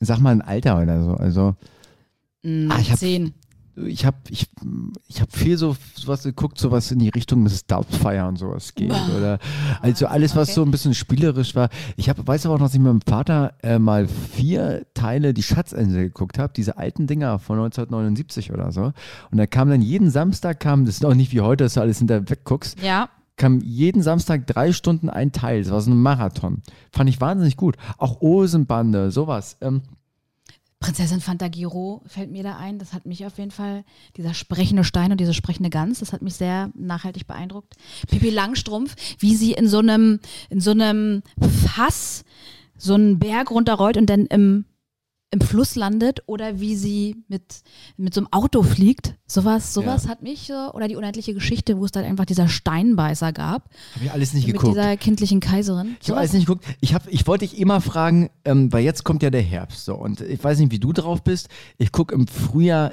[0.00, 1.10] Sag mal ein Alter oder so.
[1.12, 1.54] Also
[2.46, 3.32] Mm, Ah, ich hab- zehn.
[3.76, 4.48] Ich habe ich,
[5.08, 7.66] ich hab viel so sowas geguckt, sowas in die Richtung Mrs.
[7.66, 8.92] Doubtfire und sowas geht.
[9.16, 9.38] Oder
[9.80, 10.54] also alles, was okay.
[10.54, 11.68] so ein bisschen spielerisch war.
[11.96, 15.34] Ich habe, weiß aber auch noch, dass ich mit meinem Vater äh, mal vier Teile
[15.34, 18.92] die Schatzinsel geguckt habe, diese alten Dinger von 1979 oder so.
[19.30, 21.80] Und da kam dann jeden Samstag kam, das ist auch nicht wie heute, dass du
[21.80, 23.08] alles hinterher wegguckst, Ja.
[23.36, 25.62] kam jeden Samstag drei Stunden ein Teil.
[25.62, 26.62] Das war so ein Marathon.
[26.92, 27.76] Fand ich wahnsinnig gut.
[27.98, 29.56] Auch Osenbande, sowas.
[29.60, 29.82] Ähm,
[30.84, 32.78] Prinzessin Fantagiro fällt mir da ein.
[32.78, 33.84] Das hat mich auf jeden Fall,
[34.18, 37.72] dieser sprechende Stein und diese sprechende Gans, das hat mich sehr nachhaltig beeindruckt.
[38.06, 42.26] Pippi Langstrumpf, wie sie in so einem, in so einem Fass
[42.76, 44.66] so einen Berg runterrollt und dann im,
[45.34, 47.42] im Fluss landet oder wie sie mit,
[47.96, 49.14] mit so einem Auto fliegt.
[49.26, 50.10] Sowas, sowas Ja.
[50.10, 53.64] hat mich oder die unendliche Geschichte, wo es dann einfach dieser Steinbeißer gab.
[53.96, 54.76] habe ich alles nicht mit geguckt.
[54.76, 55.96] dieser kindlichen Kaiserin.
[56.00, 56.64] Ich habe alles nicht geguckt.
[56.80, 59.84] Ich, hab, ich wollte dich immer fragen, ähm, weil jetzt kommt ja der Herbst.
[59.84, 61.48] So, und ich weiß nicht, wie du drauf bist.
[61.78, 62.92] Ich gucke im Frühjahr,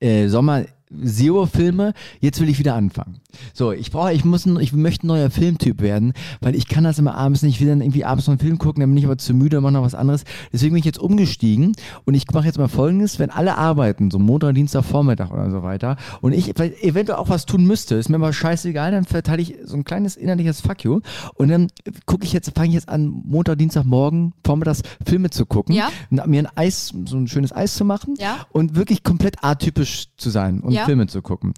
[0.00, 0.64] äh, Sommer
[1.04, 1.92] Zero-Filme.
[2.20, 3.20] Jetzt will ich wieder anfangen.
[3.52, 6.84] So, ich brauche, ich muss, ein, ich möchte ein neuer Filmtyp werden, weil ich kann
[6.84, 7.56] das immer abends nicht.
[7.56, 9.58] Ich will dann irgendwie abends noch einen Film gucken, dann bin ich aber zu müde
[9.58, 10.24] und mache noch was anderes.
[10.52, 11.72] Deswegen bin ich jetzt umgestiegen
[12.04, 15.62] und ich mache jetzt mal Folgendes: Wenn alle arbeiten, so Montag, Dienstag, Vormittag oder so
[15.62, 19.42] weiter, und ich vielleicht eventuell auch was tun müsste, ist mir aber scheißegal, dann verteile
[19.42, 21.00] ich so ein kleines innerliches Fuck you
[21.34, 21.68] und dann
[22.06, 25.88] gucke ich jetzt, fange ich jetzt an, Montag, Dienstag, morgen, vormittags Filme zu gucken, Ja.
[26.10, 28.46] und mir ein Eis, so ein schönes Eis zu machen Ja.
[28.52, 30.85] und wirklich komplett atypisch zu sein und Ja.
[30.86, 31.54] Filme zu gucken.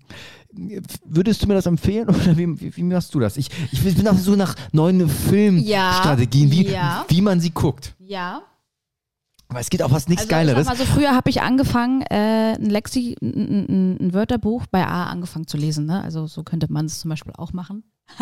[1.04, 3.36] Würdest du mir das empfehlen oder wie, wie, wie machst du das?
[3.36, 7.04] Ich, ich bin auf der Suche nach neuen Filmstrategien, wie, ja.
[7.08, 7.94] wie man sie guckt.
[7.98, 8.42] Ja.
[9.48, 10.60] Aber es geht auch was nichts also Geileres.
[10.60, 14.86] Ich sag mal so, früher habe ich angefangen, äh, ein Lexi, ein, ein, Wörterbuch bei
[14.86, 15.86] A angefangen zu lesen.
[15.86, 16.02] Ne?
[16.02, 17.84] Also so könnte man es zum Beispiel auch machen.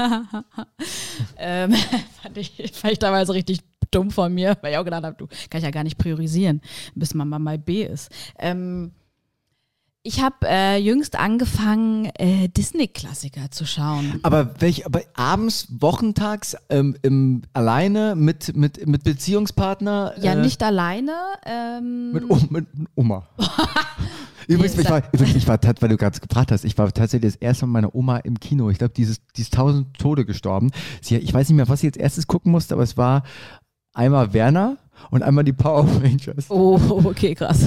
[1.37, 1.73] ähm,
[2.23, 3.61] fand, ich, fand ich damals richtig
[3.91, 6.61] dumm von mir, weil ich auch gedacht habe, du kann ich ja gar nicht priorisieren,
[6.95, 8.11] bis man mal mal B ist.
[8.39, 8.93] Ähm,
[10.07, 14.21] ich habe äh, jüngst angefangen, äh, Disney-Klassiker zu schauen.
[14.23, 20.15] aber welch, aber abends, wochentags, ähm, im, alleine mit, mit, mit Beziehungspartner?
[20.21, 21.13] Ja, äh, nicht alleine.
[21.45, 23.29] Ähm, Mit, Oma- mit Oma.
[24.49, 27.41] Übrigens, ich war, übrigens, ich war, weil du gerade gefragt hast, ich war tatsächlich das
[27.41, 28.71] erste Mal mit meiner Oma im Kino.
[28.71, 30.71] Ich glaube, dieses, die ist tausend Tode gestorben.
[31.03, 33.25] Sie, ich weiß nicht mehr, was sie als erstes gucken musste, aber es war
[33.93, 34.77] einmal Werner
[35.11, 36.49] und einmal die Power Rangers.
[36.49, 37.67] Oh, okay, krass.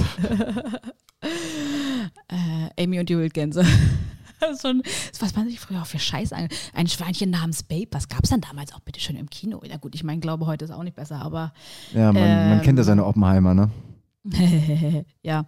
[2.28, 3.64] äh, Amy und die Wildgänse.
[4.62, 6.48] Schon, das, was man sich früher auch für Scheiß an.
[6.72, 9.60] Ein Schweinchen namens Babe, was gab es dann damals auch bitte schon im Kino?
[9.68, 11.52] Ja gut, ich meine, glaube heute ist auch nicht besser, aber
[11.92, 12.62] Ja, man, man Ähm.
[12.62, 13.70] kennt ja seine Oppenheimer, ne?
[15.22, 15.44] ja.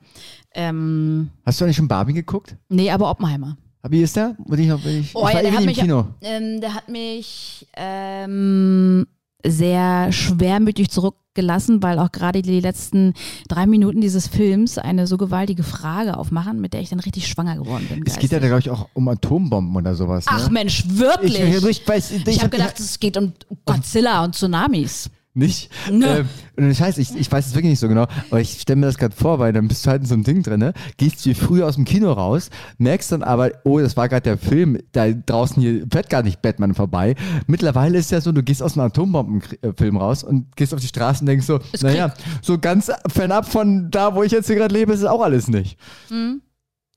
[0.55, 2.57] Ähm, Hast du eigentlich schon Barbie geguckt?
[2.69, 3.57] nee, aber Oppenheimer.
[3.89, 4.37] Wie ist der?
[4.47, 6.07] Bin ich, noch- bin ich, Oh, ich ja, war der ewig hat im mich- Kino.
[6.21, 9.07] Ähm, der hat mich ähm,
[9.47, 13.15] sehr schwermütig zurückgelassen, weil auch gerade die letzten
[13.49, 17.57] drei Minuten dieses Films eine so gewaltige Frage aufmachen, mit der ich dann richtig schwanger
[17.57, 18.03] geworden bin.
[18.07, 20.25] Es geht ja, glaube ich, auch um Atombomben oder sowas.
[20.29, 20.53] Ach ne?
[20.53, 21.41] Mensch, wirklich?
[21.41, 23.33] Ich, ich, ich, Ich, hab- habe gedacht, es geht um
[23.65, 25.11] Godzilla und Tsunamis.
[25.35, 25.71] Nicht?
[25.91, 26.19] Ne.
[26.19, 28.81] Ähm, und das heißt, ich, ich weiß es wirklich nicht so genau, aber ich stelle
[28.81, 30.75] mir das gerade vor, weil dann bist du halt in so einem Ding drin, ne?
[30.99, 34.37] gehst du früh aus dem Kino raus, merkst dann aber, oh, das war gerade der
[34.37, 37.15] Film, da draußen hier fährt gar nicht Batman vorbei.
[37.47, 41.21] Mittlerweile ist ja so, du gehst aus einem Atombombenfilm raus und gehst auf die Straße
[41.21, 44.75] und denkst so, Es naja, so ganz fernab von da, wo ich jetzt hier gerade
[44.75, 45.79] lebe, ist es auch alles nicht.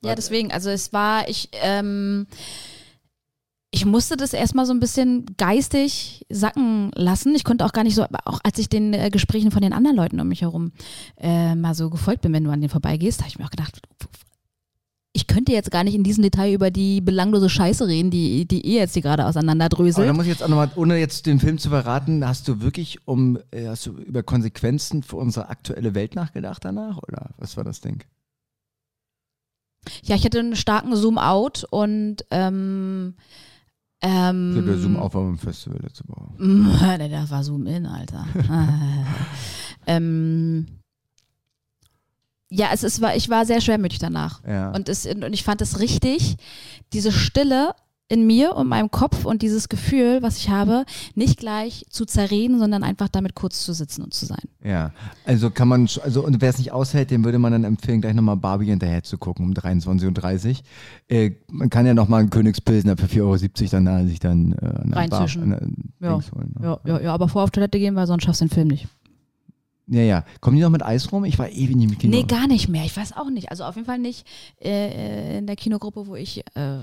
[0.03, 2.27] Ja, deswegen, also es war, ich, ähm,
[3.75, 7.35] ich musste das erstmal so ein bisschen geistig sacken lassen.
[7.35, 9.97] Ich konnte auch gar nicht so, auch als ich den äh, Gesprächen von den anderen
[9.97, 10.71] Leuten um mich herum
[11.17, 13.81] äh, mal so gefolgt bin, wenn du an den vorbeigehst, habe ich mir auch gedacht,
[15.11, 18.61] ich könnte jetzt gar nicht in diesem Detail über die belanglose Scheiße reden, die, die
[18.61, 20.13] ihr jetzt hier gerade Aber da auseinanderdröselt.
[20.13, 23.37] muss ich jetzt auch nochmal, ohne jetzt den Film zu verraten, hast du wirklich um,
[23.51, 26.99] äh, hast du über Konsequenzen für unsere aktuelle Welt nachgedacht danach?
[26.99, 28.05] Oder was war das Ding?
[30.03, 33.15] Ja, ich hatte einen starken Zoom-out und ähm,
[34.05, 36.29] ähm, Der Zoom auf am Festival letzte Woche.
[36.97, 38.25] Nee, das war Zoom in, Alter.
[39.87, 40.67] ähm,
[42.49, 44.43] ja, es ist, war, ich war sehr schwermütig danach.
[44.47, 44.71] Ja.
[44.71, 46.37] Und, es, und ich fand es richtig,
[46.93, 47.73] diese Stille
[48.07, 52.59] in mir und meinem Kopf und dieses Gefühl, was ich habe, nicht gleich zu zerreden,
[52.59, 54.43] sondern einfach damit kurz zu sitzen und zu sein.
[54.63, 54.91] Ja,
[55.25, 58.13] also kann man, also und wer es nicht aushält, dem würde man dann empfehlen, gleich
[58.13, 60.55] nochmal Barbie hinterher zu gucken um 23.30 Uhr.
[61.07, 63.37] Äh, man kann ja nochmal einen Königspilsner für 4,70 Euro
[63.71, 65.51] dann äh, sich dann äh, an der Reinzwischen.
[65.51, 65.59] Ja.
[65.59, 66.19] Ne?
[66.61, 68.87] Ja, ja, ja, aber vor auf Toilette gehen, weil sonst schaffst du den Film nicht.
[69.87, 70.25] ja, ja.
[70.41, 71.25] Kommen die noch mit Eis rum?
[71.25, 72.15] Ich war ewig nicht im Kino.
[72.15, 72.85] Nee, gar nicht mehr.
[72.85, 73.49] Ich weiß auch nicht.
[73.49, 74.27] Also auf jeden Fall nicht
[74.63, 76.77] äh, in der Kinogruppe, wo ich äh,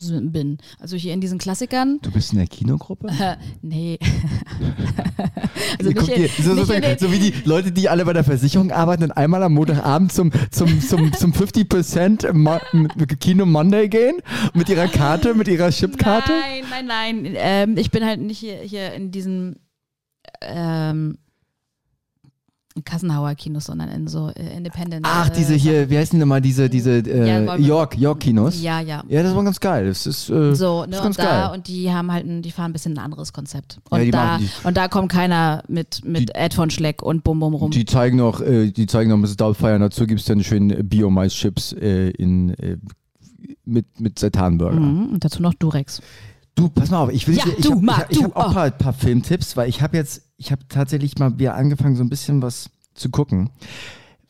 [0.00, 0.58] bin.
[0.78, 3.08] Also hier in diesen Klassikern, Du bist in der Kinogruppe?
[3.08, 3.98] äh, nee.
[5.78, 8.12] also nicht ihr- so, so, nicht in den, so wie die Leute, die alle bei
[8.12, 12.60] der Versicherung arbeiten und einmal am Montagabend zum, zum, zum, zum 50% Mo-
[13.20, 14.18] Kino Monday gehen
[14.54, 16.32] mit ihrer Karte, mit ihrer Chipkarte.
[16.32, 17.34] Nein, nein, nein.
[17.36, 19.56] Ähm, ich bin halt nicht hier, hier in diesen
[20.42, 21.18] ähm,
[22.84, 25.06] Kassenhauer Kinos, sondern in so äh, Independent.
[25.08, 27.96] Ach, äh, diese hier, wie heißen die nochmal, diese, diese Ja, äh, wollen wir- York,
[27.98, 28.62] York-Kinos?
[28.62, 29.02] Ja, ja.
[29.08, 29.86] Ja, das war ganz geil.
[29.86, 31.50] Das ist, äh, So, ne, ist und ganz da, geil.
[31.54, 33.78] und die haben halt, ein, die fahren ein bisschen ein anderes Konzept.
[33.90, 37.40] Ja, Und, die da, und da kommt keiner mit, mit Ed von Schleck und Bum
[37.40, 37.70] Bum rum.
[37.70, 39.36] Die zeigen noch, die zeigen noch Mrs.
[39.36, 39.78] Doubtfire.
[39.78, 42.54] Dazu gibt es dann schön Bio-Mais-Chips in,
[43.64, 44.80] mit, mit Seitanburger.
[44.80, 46.00] Mhm, und dazu noch Durex.
[46.58, 47.58] Du, pass mal auf, ich will Ja, ich, hab,
[48.10, 48.48] ich, ich du, habe auch oh.
[48.48, 52.02] ein paar, paar Filmtipps, weil ich habe jetzt, ich habe tatsächlich mal wieder angefangen, so
[52.02, 53.50] ein bisschen was zu gucken,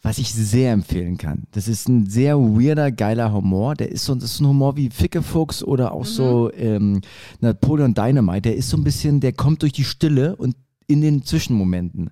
[0.03, 1.45] was ich sehr empfehlen kann.
[1.53, 3.77] Das ist ein sehr weirder, geiler Humor.
[3.77, 7.01] Der ist so, das ist ein Humor wie Fickefuchs oder auch so ähm,
[7.41, 8.43] Napoleon Dynamite.
[8.43, 10.55] Der ist so ein bisschen, der kommt durch die Stille und
[10.87, 12.11] in den Zwischenmomenten,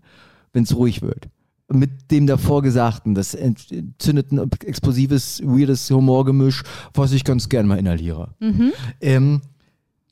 [0.55, 1.29] wenn es ruhig wird.
[1.69, 6.63] Mit dem davor Gesagten, das entzündet ein explosives, weirdes Humorgemisch,
[6.95, 8.35] was ich ganz gern mal inhaliere.
[9.03, 9.43] Ähm,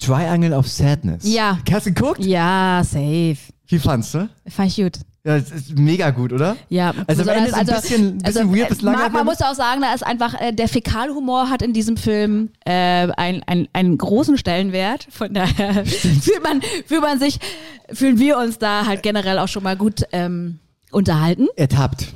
[0.00, 1.24] Triangle of Sadness.
[1.24, 1.58] Ja.
[1.72, 2.24] Hast du geguckt?
[2.24, 3.36] Ja, safe.
[3.68, 4.28] Wie fandst du?
[4.48, 4.98] Fand ich gut.
[5.26, 6.54] Ja, das ist mega gut, oder?
[6.68, 9.12] Ja, Also am Ende ist ein bisschen- bisschen weird bis äh, man, langweilig.
[9.14, 13.08] man muss auch sagen, da ist einfach, äh, der Fäkalhumor hat in diesem Film äh,
[13.16, 15.06] ein, ein, einen großen Stellenwert.
[15.10, 17.38] Von daher fühlt man, fühlt man sich,
[17.90, 20.58] fühlen wir uns da halt generell auch schon mal gut ähm,
[20.90, 21.46] unterhalten.
[21.56, 22.08] Ertappt.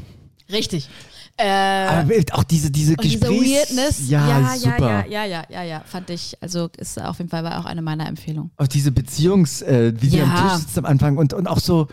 [0.52, 0.90] Richtig.
[1.40, 3.70] Äh, Aber auch diese, diese diese Gesprächs...
[3.70, 5.06] Weirdness, Ja, ja, super.
[5.08, 7.80] ja, ja, ja, ja, ja, fand ich, also ist auf jeden Fall war auch eine
[7.80, 8.50] meiner Empfehlungen.
[8.56, 9.62] Auch diese Beziehungs...
[9.62, 10.24] Äh, wie sie Ja.
[10.24, 11.86] am Tisch sitzt am Anfang und, und auch so...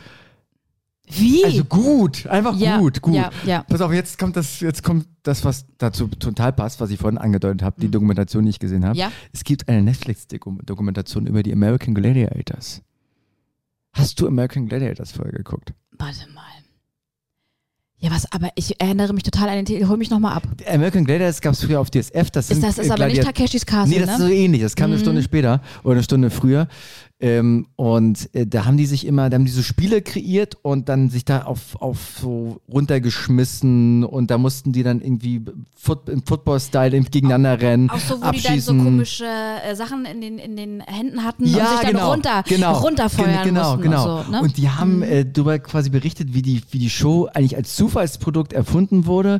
[1.07, 1.45] Wie?
[1.45, 3.13] Also gut, einfach Ja, gut, gut.
[3.13, 3.61] ja, ja.
[3.61, 7.19] Pass auf, jetzt kommt das, jetzt kommt das, was dazu total passt, was ich vorhin
[7.19, 8.95] angedeutet habe, die Dokumentation, die ich gesehen habe.
[8.95, 8.99] Mhm.
[9.01, 9.11] Ja.
[9.31, 12.81] Es gibt eine Netflix-Dokumentation über die American Gladiators.
[13.93, 15.73] Hast du American Gladiators vorher geguckt?
[15.91, 16.41] Warte mal.
[18.05, 20.43] Ja, was, aber ich erinnere mich total an den Titel, hol mich nochmal ab.
[20.71, 22.29] American Gladiators gab es früher auf DSF.
[22.29, 24.27] Das Ist sind, das ist äh, aber nicht Takeshis Castle, Nee, das ist ne?
[24.27, 24.61] so ähnlich.
[24.61, 25.01] Das kam eine Mhm.
[25.01, 26.67] Stunde später oder eine Stunde früher.
[27.21, 30.89] Ähm, und äh, da haben die sich immer, da haben die so Spiele kreiert und
[30.89, 35.41] dann sich da auf, auf so runtergeschmissen und da mussten die dann irgendwie
[35.77, 38.53] Foot, im Football-Style gegeneinander rennen, Auch so, wo abschießen.
[38.53, 41.79] die dann so komische äh, Sachen in den, in den Händen hatten ja, und sich
[41.79, 44.17] dann genau, runter, genau, runterfeuern Gen- genau, mussten genau.
[44.17, 44.31] und so.
[44.31, 44.41] Ne?
[44.41, 48.51] Und die haben äh, darüber quasi berichtet, wie die, wie die Show eigentlich als Zufallsprodukt
[48.51, 49.39] erfunden wurde,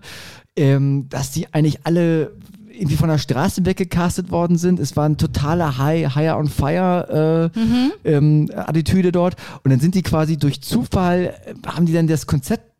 [0.55, 2.37] ähm, dass die eigentlich alle
[2.75, 4.79] irgendwie von der Straße weggecastet worden sind.
[4.79, 7.91] Es war ein totaler High, Higher on Fire äh, Mhm.
[8.03, 9.35] ähm, Attitüde dort.
[9.63, 12.74] Und dann sind die quasi durch Zufall, äh, haben die dann das Konzept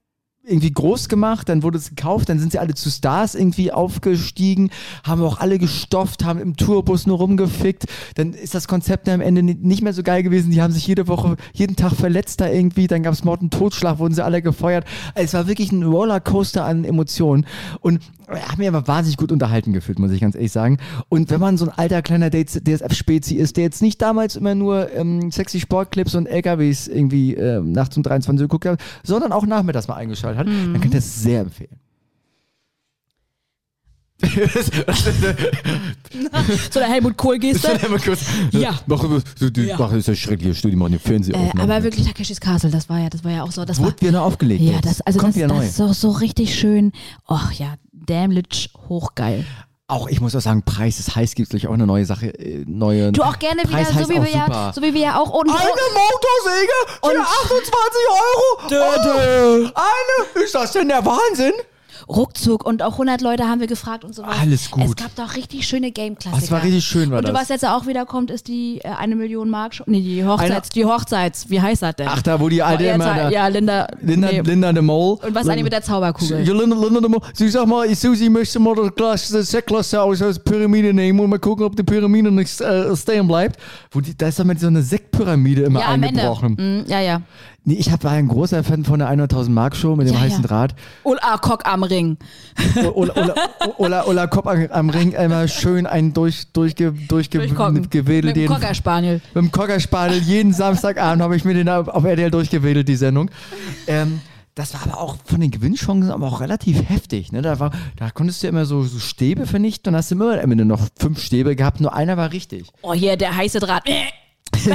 [0.47, 4.69] irgendwie groß gemacht, dann wurde es gekauft, dann sind sie alle zu Stars irgendwie aufgestiegen,
[5.03, 9.41] haben auch alle gestofft, haben im Tourbus nur rumgefickt, dann ist das Konzept am Ende
[9.43, 12.49] ni- nicht mehr so geil gewesen, die haben sich jede Woche, jeden Tag verletzt da
[12.49, 14.86] irgendwie, dann gab es Mord und Totschlag, wurden sie alle gefeuert.
[15.15, 17.45] Also es war wirklich ein Rollercoaster an Emotionen
[17.81, 18.01] und
[18.34, 20.79] ich habe mich aber wahnsinnig gut unterhalten gefühlt, muss ich ganz ehrlich sagen.
[21.10, 24.91] Und wenn man so ein alter kleiner DSF-Spezi ist, der jetzt nicht damals immer nur
[24.93, 29.45] ähm, sexy Sportclips und LKWs irgendwie ähm, nachts um 23 Uhr geguckt hat, sondern auch
[29.45, 31.80] nachmittags mal eingeschaltet hat, dann kann ich das sehr empfehlen.
[36.71, 37.78] so der Helmut Kohl-Geste.
[38.52, 38.80] Ja.
[38.88, 39.02] Mach,
[39.39, 39.78] du, du, Ja.
[39.78, 41.74] mach das ist ja schreckliche Studie, mach eine Äh, Fernsehaufnahme.
[41.74, 43.65] aber wirklich Takeshis Castle, das war ja, das war ja auch so.
[43.65, 44.62] Das war, Wurde wieder aufgelegt.
[44.62, 45.58] ja, das, also Kommt das, wieder neu.
[45.58, 46.91] das ist so, so richtig schön.
[47.30, 49.45] Och ja, Dämlich hochgeil.
[49.88, 52.28] Auch ich muss auch sagen, Preis ist heiß, gibt es gleich auch eine neue Sache,
[52.39, 53.12] äh, neue.
[53.12, 55.52] Du auch gerne Preis wieder, so wie, wir ja, so wie wir ja auch unten.
[55.52, 58.67] Eine Motorsäge für Und- 28 Euro.
[58.67, 61.54] Dö, Oh, eine, ist das denn der Wahnsinn?
[62.08, 64.39] Ruckzuck und auch 100 Leute haben wir gefragt und so weiter.
[64.41, 64.86] Alles gut.
[64.86, 66.41] Es gab doch richtig schöne Game-Klassiker.
[66.41, 67.41] Das war richtig schön, war Und du, das.
[67.41, 70.70] was jetzt auch wieder kommt, ist die äh, eine Million Mark, Show- nee, die Hochzeits,
[70.70, 72.08] die Hochzeits, wie heißt das denn?
[72.10, 74.41] Ach, da wo die alte Oh, jetzt, immer da, ja, Linda, Linda, nee.
[74.41, 75.18] Linda de Mol.
[75.22, 76.46] Und was eigentlich mit der Zauberkugel?
[76.48, 77.22] Ja, Linda, Linda de Mol.
[77.34, 81.30] Sie sag mal, Susi möchte mal das Glas, das Sektglas aus der Pyramide nehmen und
[81.30, 83.60] mal gucken, ob die Pyramide nicht äh, stehen bleibt.
[83.91, 86.22] Wo die, da ist doch mit so eine Sektpyramide immer ja, am Ende.
[86.22, 86.54] eingebrochen.
[86.86, 87.22] Mm, ja, ja.
[87.67, 90.21] Nee, ich hab- war ein großer Fan von der 100.000 Mark Show mit dem Ja,
[90.21, 90.47] heißen ja.
[90.47, 90.75] Draht.
[91.21, 92.17] Ah, Cock am Ring.
[92.93, 93.36] Ola, Ola,
[93.78, 97.89] Ola, Ola Kopp am, Ring einmal schön einen durch, durchge, durchge, Durchkocken.
[97.89, 98.25] gewedelt.
[98.25, 99.15] Mit dem jeden- Cocker Spaniel.
[99.34, 100.21] Mit dem Cockerspaniel.
[100.21, 103.32] Jeden Samstagabend habe ich mir den auf RTL durchgewedelt, die Sendung.
[103.88, 104.21] Ähm,
[104.54, 107.32] das war aber auch von den Gewinnchancen aber auch relativ heftig.
[107.32, 107.41] Ne?
[107.41, 110.51] Da, war, da konntest du ja immer so, so Stäbe vernichten und hast immer am
[110.51, 112.67] Ende noch fünf Stäbe gehabt, nur einer war richtig.
[112.84, 113.84] Oh, hier, der heiße Draht.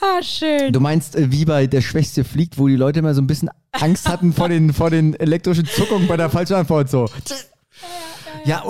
[0.00, 0.72] ah, schön.
[0.72, 3.50] Du meinst, äh, wie bei Der Schwächste fliegt, wo die Leute immer so ein bisschen
[3.72, 6.90] Angst hatten vor den, vor den elektrischen Zuckungen bei der falschen Antwort.
[6.90, 7.08] So.
[8.44, 8.62] Ja,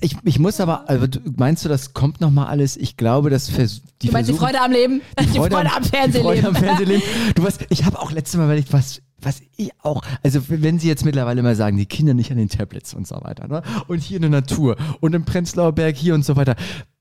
[0.00, 1.06] ich, ich muss aber, also
[1.36, 2.76] meinst du, das kommt nochmal alles?
[2.76, 5.00] Ich glaube, das vers die Du meinst die Freude am Leben?
[5.20, 6.46] Die Freude, am Die Freude Fernsehleben.
[6.46, 7.02] am Fernsehleben.
[7.34, 10.88] Du weißt, ich habe auch letztes Mal überlegt, was, was ich auch, also wenn sie
[10.88, 13.62] jetzt mittlerweile mal sagen, die Kinder nicht an den Tablets und so weiter, ne?
[13.88, 16.54] Und hier in der Natur und im Prenzlauer Berg hier und so weiter.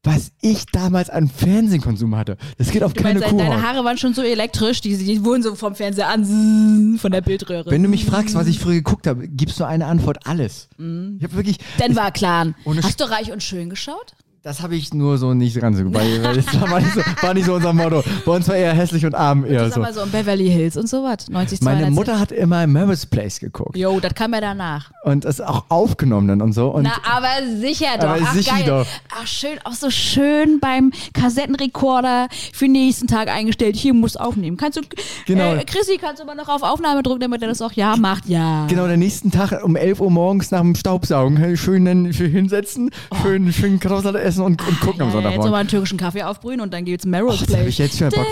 [0.05, 3.37] Was ich damals an Fernsehkonsum hatte, das geht auf Du keine meinst, Kuh.
[3.39, 7.21] deine Haare waren schon so elektrisch, die, die wurden so vom Fernseher an, von der
[7.21, 7.71] Bildröhre.
[7.71, 10.69] Wenn du mich fragst, was ich früher geguckt habe, gibst du eine Antwort, alles.
[10.77, 11.15] Mhm.
[11.17, 12.53] Ich habe wirklich, Denver Clan.
[12.65, 14.13] Ohne Hast du Reich und Schön geschaut?
[14.45, 17.33] Das habe ich nur so nicht dran so, weil, weil das war nicht, so, war
[17.33, 18.03] nicht so unser Motto.
[18.27, 19.81] Bei uns war eher hässlich und arm eher Das so.
[19.81, 21.27] aber so in Beverly Hills und sowas.
[21.29, 21.93] 90, Meine 210.
[21.95, 24.91] Mutter hat immer Mary's Place geguckt Jo, das kam ja danach.
[25.03, 26.69] und das auch aufgenommen dann und so.
[26.69, 27.27] Und Na, aber
[27.59, 28.03] sicher doch.
[28.09, 28.65] Aber Ach, sicher geil.
[28.67, 28.87] doch.
[29.19, 33.75] Ach, schön, auch so schön beim Kassettenrekorder für den nächsten Tag eingestellt.
[33.75, 34.57] Hier musst du aufnehmen.
[34.57, 34.81] Kannst du,
[35.25, 35.55] Genau.
[35.55, 38.27] äh, Chrissy, kannst du mal noch auf Aufnahme drücken, damit er das auch ja macht?
[38.27, 38.67] Ja.
[38.67, 42.91] Genau, der nächsten Tag um 11 Uhr morgens nach dem Staubsaugen schön, dann schön hinsetzen,
[43.23, 45.07] schön, schön Kartoffelsalat essen und, und gucken am.
[45.07, 45.45] Ja, jetzt Sonntagmorgen.
[45.45, 48.25] nochmal einen türkischen Kaffee aufbrühen und dann gibt's Merrill's das hab ich jetzt schon Bock.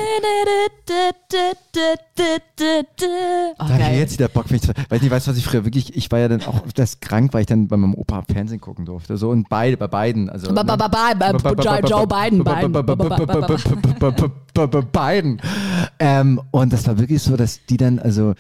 [3.60, 5.66] Oh, Da habe ich jetzt wieder Bock, ich, weiß nicht, weißt du, was ich früher
[5.66, 8.62] wirklich, ich war ja dann auch das krank, weil ich dann bei meinem Opa Fernsehen
[8.62, 9.18] gucken durfte.
[9.18, 10.30] So und beide, bei beiden.
[10.30, 12.74] Also, Joe Biden, Biden.
[16.00, 16.40] Biden.
[16.52, 18.34] Und das war wirklich so, dass die dann, also,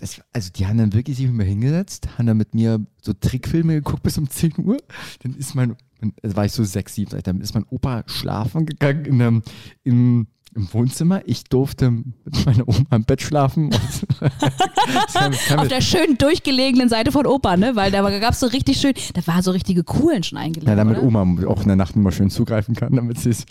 [0.00, 3.12] das, also die haben dann wirklich sich mit mir hingesetzt, haben dann mit mir so
[3.12, 4.78] Trickfilme geguckt bis um 10 Uhr.
[5.22, 9.04] Dann ist mein, dann war ich so sechs, sieben, dann ist mein Opa schlafen gegangen
[9.04, 9.42] in einem,
[9.84, 11.22] im, im Wohnzimmer.
[11.26, 13.70] Ich durfte mit meiner Oma im Bett schlafen.
[15.56, 17.76] Auf der schön durchgelegenen Seite von Opa, ne?
[17.76, 20.68] Weil da gab es so richtig schön, da war so richtige Coolen schon eingeladen.
[20.68, 21.06] Ja, damit oder?
[21.06, 23.46] Oma auch in der Nacht immer schön zugreifen kann, damit sie es.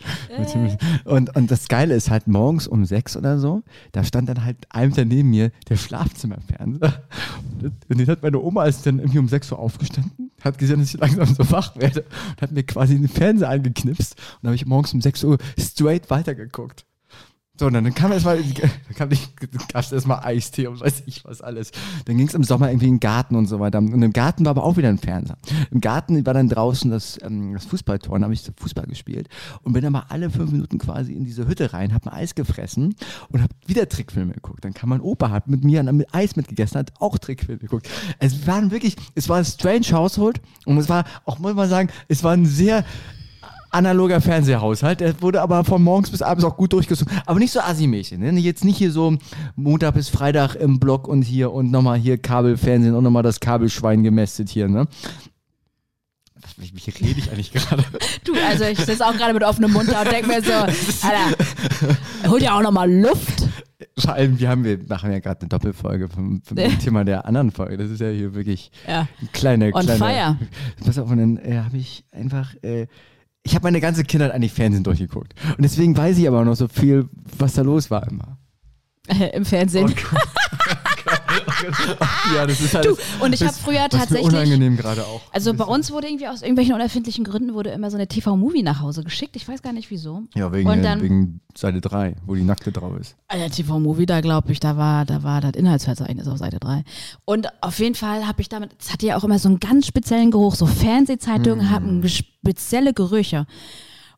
[0.47, 4.43] sie- Und, und das Geile ist halt morgens um sechs oder so, da stand dann
[4.43, 7.03] halt einem da neben mir der Schlafzimmerfernseher.
[7.89, 10.93] Und den hat meine Oma ist dann irgendwie um sechs Uhr aufgestanden, hat gesehen, dass
[10.93, 14.15] ich langsam so wach werde und hat mir quasi den Fernseher angeknipst.
[14.41, 16.85] Und habe ich morgens um sechs Uhr straight weitergeguckt.
[17.59, 18.41] So, und dann kam erstmal,
[18.95, 19.09] kam
[19.73, 21.71] gab's erstmal Eistee und weiß ich was alles.
[22.05, 23.79] Dann ging es im Sommer irgendwie in den Garten und so weiter.
[23.79, 25.35] Und im Garten war aber auch wieder ein Fernseher.
[25.69, 29.27] Im Garten war dann draußen das, ähm, das Fußballtor, da habe ich Fußball gespielt
[29.63, 32.33] und bin dann mal alle fünf Minuten quasi in diese Hütte rein, habe ein Eis
[32.33, 32.95] gefressen
[33.27, 34.63] und habe wieder Trickfilme geguckt.
[34.63, 37.89] Dann kam mein Opa, hat mit mir mit Eis mitgegessen, hat auch Trickfilme geguckt.
[38.19, 41.89] Es waren wirklich, es war ein strange Household und es war, auch muss man sagen,
[42.07, 42.85] es war ein sehr
[43.71, 44.99] analoger Fernsehhaushalt.
[44.99, 47.13] Der wurde aber von morgens bis abends auch gut durchgezogen.
[47.25, 48.17] Aber nicht so assi-mäßig.
[48.17, 48.31] Ne?
[48.39, 49.17] Jetzt nicht hier so
[49.55, 54.03] Montag bis Freitag im Block und hier und nochmal hier Kabelfernsehen und nochmal das Kabelschwein
[54.03, 54.67] gemästet hier.
[54.67, 54.87] Ne?
[56.57, 57.83] Wie, wie rede ich eigentlich gerade?
[58.25, 60.51] Du, also ich sitze auch gerade mit offenem Mund da und denke mir so,
[61.07, 63.47] Alter, hol dir auch nochmal Luft.
[63.97, 67.51] Vor allem, wir haben, wir machen ja gerade eine Doppelfolge vom, vom Thema der anderen
[67.51, 67.77] Folge.
[67.77, 69.07] Das ist ja hier wirklich Ja.
[69.19, 69.97] eine kleine, On kleine.
[69.97, 70.37] fire.
[70.85, 72.87] Pass auf, und dann äh, habe ich einfach, äh,
[73.49, 75.33] ich habe meine ganze Kindheit eigentlich Fernsehen durchgeguckt.
[75.57, 78.37] Und deswegen weiß ich aber auch noch so viel, was da los war immer.
[79.33, 79.91] Im Fernsehen.
[82.35, 82.85] Ja, das ist halt.
[82.85, 84.27] Du, und ich habe früher tatsächlich.
[84.27, 85.21] unangenehm gerade auch.
[85.31, 88.79] Also bei uns wurde irgendwie aus irgendwelchen unerfindlichen Gründen wurde immer so eine TV-Movie nach
[88.81, 89.35] Hause geschickt.
[89.35, 90.23] Ich weiß gar nicht wieso.
[90.35, 93.15] Ja, wegen, und dann- wegen Seite 3, wo die Nackte drauf ist.
[93.27, 96.83] Alter, TV-Movie, da glaube ich, da war, da war das Inhaltsverzeichnis auf Seite 3.
[97.25, 99.87] Und auf jeden Fall habe ich damit, es hatte ja auch immer so einen ganz
[99.87, 100.55] speziellen Geruch.
[100.55, 103.45] So Fernsehzeitungen haben ges- spezielle Gerüche.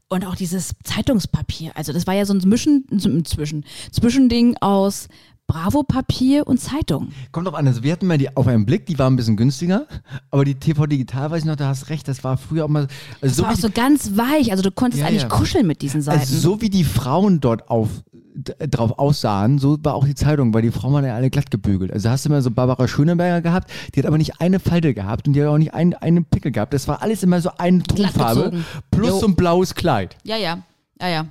[0.09, 1.71] Und auch dieses Zeitungspapier.
[1.75, 5.07] Also das war ja so ein Mischen, ein Zwischen, Zwischending aus
[5.51, 7.09] Bravo-Papier und Zeitung.
[7.33, 9.35] Kommt drauf an, also wir hatten mal die auf einen Blick, die war ein bisschen
[9.35, 9.85] günstiger,
[10.29, 12.83] aber die TV Digital, weiß ich noch, da hast recht, das war früher auch mal.
[12.83, 12.89] Also
[13.21, 14.51] Das so, war auch so ganz weich.
[14.51, 15.27] Also du konntest Ja, eigentlich ja.
[15.27, 16.21] kuscheln mit diesen Seiten.
[16.21, 17.89] also so wie die Frauen dort auf,
[18.33, 21.91] drauf aussahen, so war auch die Zeitung, weil die Frauen waren ja alle glatt gebügelt.
[21.91, 25.27] Also hast du immer so Barbara Schöneberger gehabt, die hat aber nicht eine Falte gehabt
[25.27, 26.73] und die hat auch nicht einen, einen Pickel gehabt.
[26.73, 28.53] Das war alles immer so eine Tonfarbe
[28.89, 29.19] plus Jo.
[29.19, 30.15] so ein blaues Kleid.
[30.23, 30.59] Ja, ja,
[31.01, 31.25] ja, ja.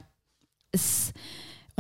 [0.72, 1.12] Es,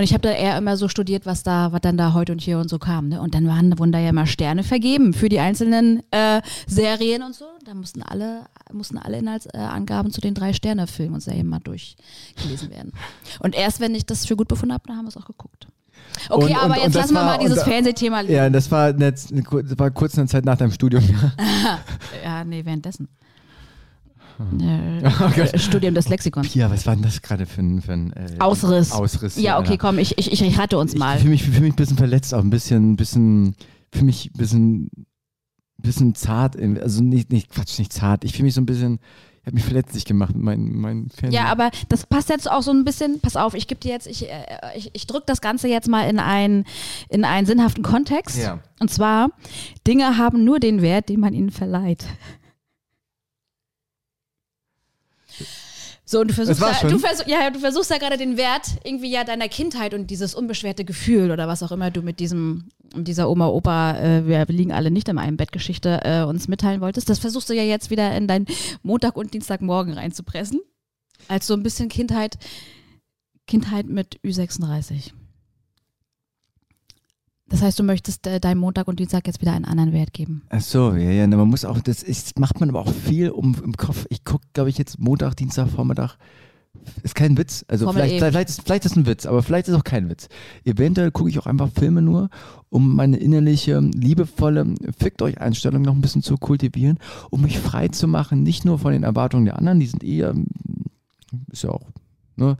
[0.00, 2.40] und ich habe da eher immer so studiert, was da, was dann da heute und
[2.40, 3.08] hier und so kam.
[3.08, 3.20] Ne?
[3.20, 7.34] Und dann waren, wurden da ja immer Sterne vergeben für die einzelnen äh, Serien und
[7.34, 7.44] so.
[7.66, 12.92] Da mussten alle, mussten alle Inhaltsangaben zu den drei Sterne-Filmen und Serien mal durchgelesen werden.
[13.40, 15.68] Und erst wenn ich das für gut befunden habe, dann haben wir es auch geguckt.
[16.30, 18.32] Okay, Und- aber und- jetzt und lassen wir mal dieses Fernsehthema liegen.
[18.32, 21.04] Ja, das war, eine das war kurz in der Zeit nach deinem Studium.
[22.24, 23.06] Ja, nee, währenddessen.
[24.48, 24.60] Hm.
[24.60, 26.48] Äh, Studium des Lexikons.
[26.48, 28.92] Pia, was war denn das gerade für ein, für ein äh, Ausriss.
[28.92, 29.36] Ausriss?
[29.36, 31.16] Ja, okay, komm, ich, ich, ich rate uns mal.
[31.16, 33.54] Ich fühle mich, fühl mich ein bisschen verletzt, auch ein bisschen, bisschen,
[33.92, 34.90] für mich ein bisschen,
[35.76, 36.56] bisschen zart.
[36.80, 38.24] Also nicht, nicht, Quatsch, nicht zart.
[38.24, 38.98] Ich fühle mich so ein bisschen,
[39.42, 41.32] ich habe mich verletzlich gemacht mit mein Fernsehen.
[41.32, 44.06] Ja, aber das passt jetzt auch so ein bisschen, pass auf, ich gebe dir jetzt,
[44.06, 46.64] ich, äh, ich, ich drücke das Ganze jetzt mal in einen,
[47.10, 48.38] in einen sinnhaften Kontext.
[48.38, 48.60] Ja.
[48.80, 49.30] Und zwar,
[49.86, 52.06] Dinge haben nur den Wert, den man ihnen verleiht.
[56.10, 59.12] So, und du versuchst, ja, du, versuch, ja, du versuchst ja gerade den Wert irgendwie
[59.12, 63.30] ja deiner Kindheit und dieses unbeschwerte Gefühl oder was auch immer du mit diesem, dieser
[63.30, 67.08] Oma, Opa, äh, wir liegen alle nicht in einem Bettgeschichte äh, uns mitteilen wolltest.
[67.08, 68.46] Das versuchst du ja jetzt wieder in dein
[68.82, 70.60] Montag und Dienstagmorgen reinzupressen.
[71.28, 72.38] Als so ein bisschen Kindheit,
[73.46, 75.12] Kindheit mit Ü36.
[77.50, 80.42] Das heißt, du möchtest äh, deinem Montag und Dienstag jetzt wieder einen anderen Wert geben.
[80.50, 83.56] Ach so, ja, ja, man muss auch, das ist, macht man aber auch viel um
[83.62, 84.06] im Kopf.
[84.08, 86.16] Ich gucke, glaube ich, jetzt Montag, Dienstag, Vormittag.
[87.02, 87.64] Ist kein Witz.
[87.66, 90.28] Also Formel vielleicht, vielleicht, ist, vielleicht ist ein Witz, aber vielleicht ist auch kein Witz.
[90.64, 92.30] Eventuell gucke ich auch einfach Filme nur,
[92.68, 97.88] um meine innerliche, liebevolle Fickt euch Einstellung noch ein bisschen zu kultivieren, um mich frei
[97.88, 100.34] zu machen, nicht nur von den Erwartungen der anderen, die sind eher,
[101.50, 101.88] ist ja auch,
[102.36, 102.56] ne,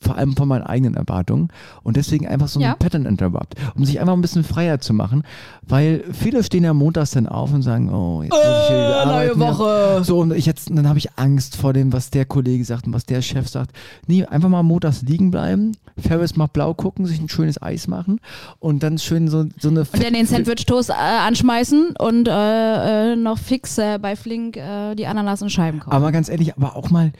[0.00, 1.48] vor allem von meinen eigenen Erwartungen
[1.84, 2.74] und deswegen einfach so ein Ja.
[2.74, 5.22] Pattern Interrupt, um sich einfach ein bisschen freier zu machen,
[5.62, 9.06] weil viele stehen ja montags dann auf und sagen, oh, jetzt muss ich hier wieder
[9.06, 9.40] arbeiten.
[9.40, 10.02] Ja.
[10.02, 12.92] So, und ich jetzt, dann habe ich Angst vor dem, was der Kollege sagt und
[12.92, 13.70] was der Chef sagt.
[14.08, 18.20] Nee, einfach mal montags liegen bleiben, Ferris mal blau gucken, sich ein schönes Eis machen
[18.58, 23.16] und dann schön so, so eine Und dann den Sandwich-Toast äh, anschmeißen und äh, äh,
[23.16, 25.94] noch fix äh, bei Flink äh, die Ananas in Scheiben kaufen.
[25.94, 27.12] Aber ganz ehrlich, aber auch mal,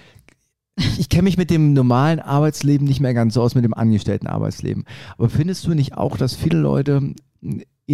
[0.98, 4.26] ich, kenne mich mit dem normalen Arbeitsleben nicht mehr ganz so aus, mit dem angestellten
[4.26, 4.84] Arbeitsleben.
[5.18, 7.14] Aber findest du nicht auch, dass viele Leute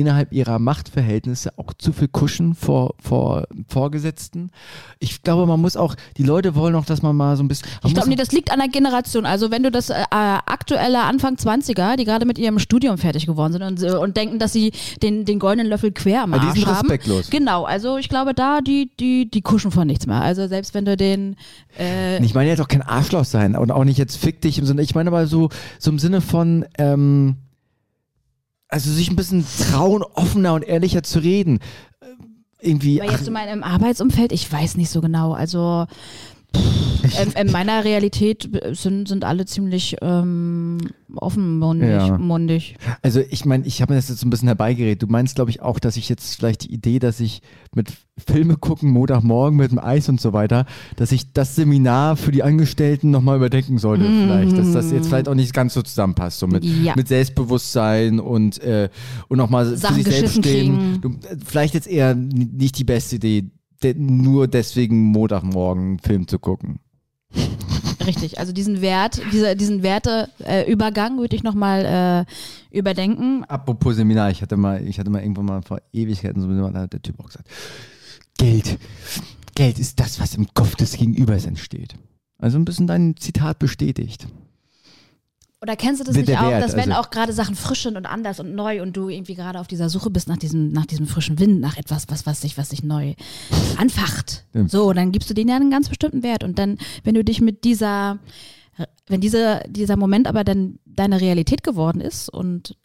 [0.00, 4.50] innerhalb ihrer Machtverhältnisse auch zu viel kuschen vor, vor Vorgesetzten?
[4.98, 7.68] Ich glaube, man muss auch, die Leute wollen auch, dass man mal so ein bisschen.
[7.84, 9.26] Ich glaube, nee, das liegt an der Generation.
[9.26, 13.52] Also wenn du das äh, aktuelle Anfang 20er, die gerade mit ihrem Studium fertig geworden
[13.52, 16.46] sind und, äh, und denken, dass sie den, den goldenen Löffel quer am Ja, die
[16.46, 16.86] Arsch sind haben.
[16.88, 17.30] respektlos.
[17.30, 20.20] Genau, also ich glaube da, die, die, die kuschen vor nichts mehr.
[20.20, 21.36] Also selbst wenn du den
[21.78, 24.66] äh, Ich meine ja doch kein Arschloch sein und auch nicht jetzt fick dich im
[24.66, 27.36] Sinne, ich meine aber so, so im Sinne von, ähm,
[28.68, 31.58] also sich ein bisschen trauen, offener und ehrlicher zu reden.
[32.00, 32.06] Äh,
[32.60, 35.32] Irgendwie, Aber ach, jetzt in meinem Arbeitsumfeld, ich weiß nicht so genau.
[35.32, 35.86] Also
[36.56, 36.88] pff,
[37.20, 40.78] in, in meiner Realität sind, sind alle ziemlich ähm,
[41.16, 41.88] offenmundig.
[41.88, 42.18] Ja.
[42.18, 42.76] mundig.
[43.02, 45.02] also ich meine, ich habe mir das jetzt so ein bisschen herbeigeredet.
[45.02, 47.42] Du meinst, glaube ich, auch, dass ich jetzt vielleicht die Idee, dass ich
[47.74, 47.92] mit
[48.26, 52.42] Filme gucken, Montagmorgen mit dem Eis und so weiter, dass ich das Seminar für die
[52.42, 54.58] Angestellten nochmal überdenken sollte vielleicht.
[54.58, 56.94] Dass das jetzt vielleicht auch nicht ganz so zusammenpasst, so mit, Ja.
[56.96, 58.88] mit Selbstbewusstsein und, äh,
[59.28, 61.00] und nochmal für sich selbst stehen.
[61.00, 63.50] Du, äh, vielleicht jetzt eher nicht die beste Idee,
[63.82, 66.80] de, nur deswegen Montagmorgen einen Film zu gucken.
[68.06, 72.26] Richtig, also diesen Wert, diese, diesen Werteübergang würde ich nochmal
[72.72, 73.44] äh, überdenken.
[73.44, 76.92] Apropos Seminar, ich hatte mal, ich hatte mal irgendwann mal vor Ewigkeiten so da hat
[76.92, 77.48] der Typ auch gesagt,
[78.38, 78.78] Geld,
[79.54, 81.96] Geld ist das, was im Kopf des Gegenübers entsteht.
[82.38, 84.28] Also ein bisschen dein Zitat bestätigt.
[85.60, 88.06] Oder kennst du das nicht auch, dass wenn also- auch gerade Sachen frisch sind und
[88.06, 91.08] anders und neu und du irgendwie gerade auf dieser Suche bist nach diesem, nach diesem
[91.08, 93.14] frischen Wind, nach etwas, was, was sich, was sich neu
[93.76, 94.44] anfacht.
[94.66, 96.44] So, dann gibst du denen ja einen ganz bestimmten Wert.
[96.44, 98.20] Und dann, wenn du dich mit dieser,
[99.08, 102.76] wenn diese, dieser Moment aber dann deine Realität geworden ist und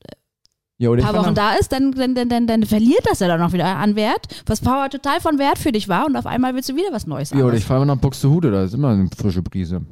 [0.80, 3.28] Ja, oder ein paar Wochen da ist, dann, dann, dann, dann, dann verliert das ja
[3.28, 6.26] dann auch wieder an Wert, was vorher total von Wert für dich war und auf
[6.26, 8.74] einmal willst du wieder was Neues Ja, oder ich fahre mal nach Buxtehude, da ist
[8.74, 9.86] immer eine frische Brise.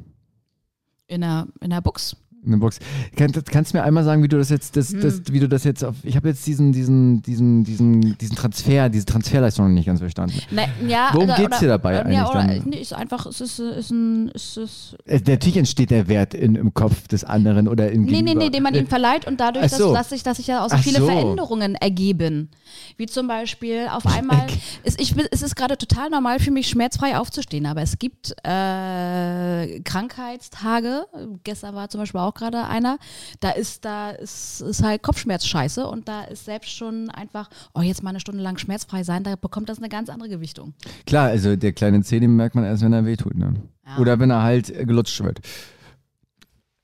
[1.06, 2.16] in der, in der Box.
[2.44, 2.80] In der Box.
[3.16, 5.00] Kann, kannst du mir einmal sagen, wie du das jetzt, das, Hm.
[5.00, 8.88] das, wie du das jetzt auf, ich habe jetzt diesen, diesen, diesen, diesen, diesen Transfer,
[8.88, 10.40] diese Transferleistung noch nicht ganz verstanden.
[10.50, 12.62] Ne, ja, Worum oder, geht's oder, dir dabei ja, eigentlich oder, dann?
[12.64, 16.56] Nee, ist einfach, es ist, ist ein, ist, ist, Äh, Natürlich entsteht der Wert in,
[16.56, 18.40] im Kopf des anderen oder im Nee, nee, Gegenüber.
[18.44, 19.92] nee, den man ihm verleiht und dadurch, so.
[19.92, 21.06] dass, dass, sich, dass sich ja auch so Ach viele so.
[21.06, 22.50] Veränderungen ergeben.
[22.96, 24.46] Wie zum Beispiel auf einmal,
[24.82, 29.80] ist, ich, es ist gerade total normal für mich, schmerzfrei aufzustehen, aber es gibt äh,
[29.80, 31.06] Krankheitstage,
[31.44, 32.98] gestern war zum Beispiel auch gerade einer,
[33.40, 37.80] da ist, da ist, ist halt Kopfschmerz scheiße und da ist selbst schon einfach, oh,
[37.80, 40.74] jetzt mal eine Stunde lang schmerzfrei sein, da bekommt das eine ganz andere Gewichtung.
[41.06, 43.54] Klar, also der kleine Zeh, den merkt man erst, wenn er wehtut, ne?
[43.86, 43.98] Ja.
[43.98, 45.40] Oder wenn er halt äh, gelutscht wird.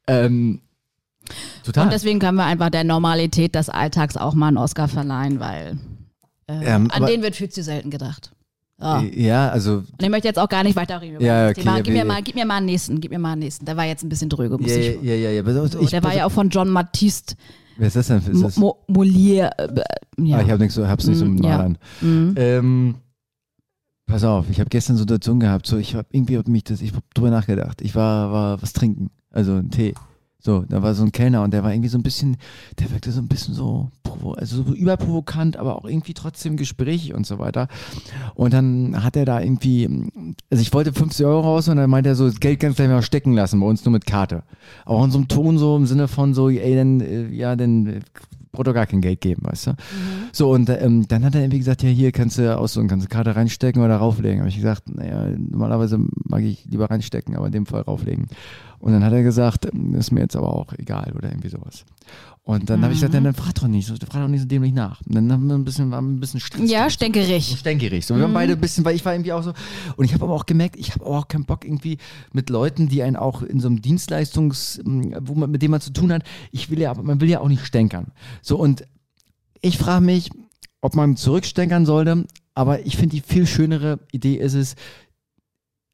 [0.06, 0.60] Ähm,
[1.64, 1.84] total.
[1.84, 5.78] Und deswegen können wir einfach der Normalität des Alltags auch mal einen Oscar verleihen, weil
[6.46, 8.32] äh, Ähm, an den wird viel zu selten gedacht.
[8.80, 8.86] So.
[8.86, 11.76] Äh, ja, also Und ich möchte jetzt auch gar nicht weiter reden Ja, okay, ja,
[11.76, 13.64] Gib mir, wir- mal, gib mir mal einen nächsten, gib mir mal einen nächsten.
[13.64, 15.02] Der war jetzt ein bisschen dröge, muss ja, ich.
[15.02, 15.66] ja, ja, ja.
[15.68, 17.34] So, ich, der war ja auf- auch von John Baptiste
[17.76, 18.18] Wer ist das denn?
[18.18, 18.56] Ist das?
[18.56, 19.50] Mo Mo Molière.
[19.58, 19.82] Äh,
[20.18, 20.36] ja.
[20.38, 21.68] Ah, ich habe nichts so, hab's nicht so Mm, ja.
[22.00, 22.34] Mhm.
[22.36, 22.94] Ähm,
[24.06, 26.64] pass auf, ich habe gestern so eine Situation gehabt, so ich habe irgendwie hab mich
[26.64, 27.80] das, ich hab drüber nachgedacht.
[27.82, 29.94] Ich war, war was trinken, also einen Tee.
[30.40, 32.36] So, da war so ein Kellner und der war irgendwie so ein bisschen,
[32.78, 33.90] der wirkte so ein bisschen so,
[34.36, 37.66] also so überprovokant, aber auch irgendwie trotzdem gesprächig und so weiter.
[38.34, 39.88] Und dann hat er da irgendwie,
[40.48, 42.84] also ich wollte 50 Euro raus und dann meinte er so, das Geld kannst du
[42.84, 44.44] gleich mal stecken lassen, bei uns nur mit Karte.
[44.84, 48.02] Auch in so einem Ton so im Sinne von so, ey, dann, äh, ja, dann
[48.52, 49.76] braucht gar kein Geld geben, weißt du?
[50.32, 53.06] So, und ähm, dann hat er irgendwie gesagt, ja, hier kannst du aus so kannst
[53.06, 54.40] du Karte reinstecken oder rauflegen.
[54.40, 58.26] Habe ich gesagt, naja, normalerweise mag ich lieber reinstecken, aber in dem Fall rauflegen.
[58.80, 61.84] Und dann hat er gesagt, ist mir jetzt aber auch egal oder irgendwie sowas.
[62.44, 63.16] Und dann habe ich gesagt, Mhm.
[63.16, 65.02] dann, dann frag doch nicht, so, frag doch nicht so dämlich nach.
[65.06, 66.70] Und dann haben wir ein bisschen, waren wir ein bisschen Stress.
[66.70, 67.56] Ja, so stänkerig.
[67.58, 68.06] stänkerig.
[68.06, 69.52] So, wir waren beide ein bisschen, weil ich war irgendwie auch so.
[69.96, 71.98] Und ich habe aber auch gemerkt, ich habe auch keinen Bock irgendwie
[72.32, 75.82] mit Leuten, die einen auch in so einem Dienstleistungs, m, wo man, mit dem man
[75.82, 76.22] zu tun hat.
[76.50, 78.12] Ich will ja, aber man will ja auch nicht stänkern.
[78.40, 78.84] So, und
[79.60, 80.30] ich frage mich,
[80.80, 82.24] ob man zurückstänkern sollte.
[82.54, 84.74] Aber ich finde, die viel schönere Idee ist es,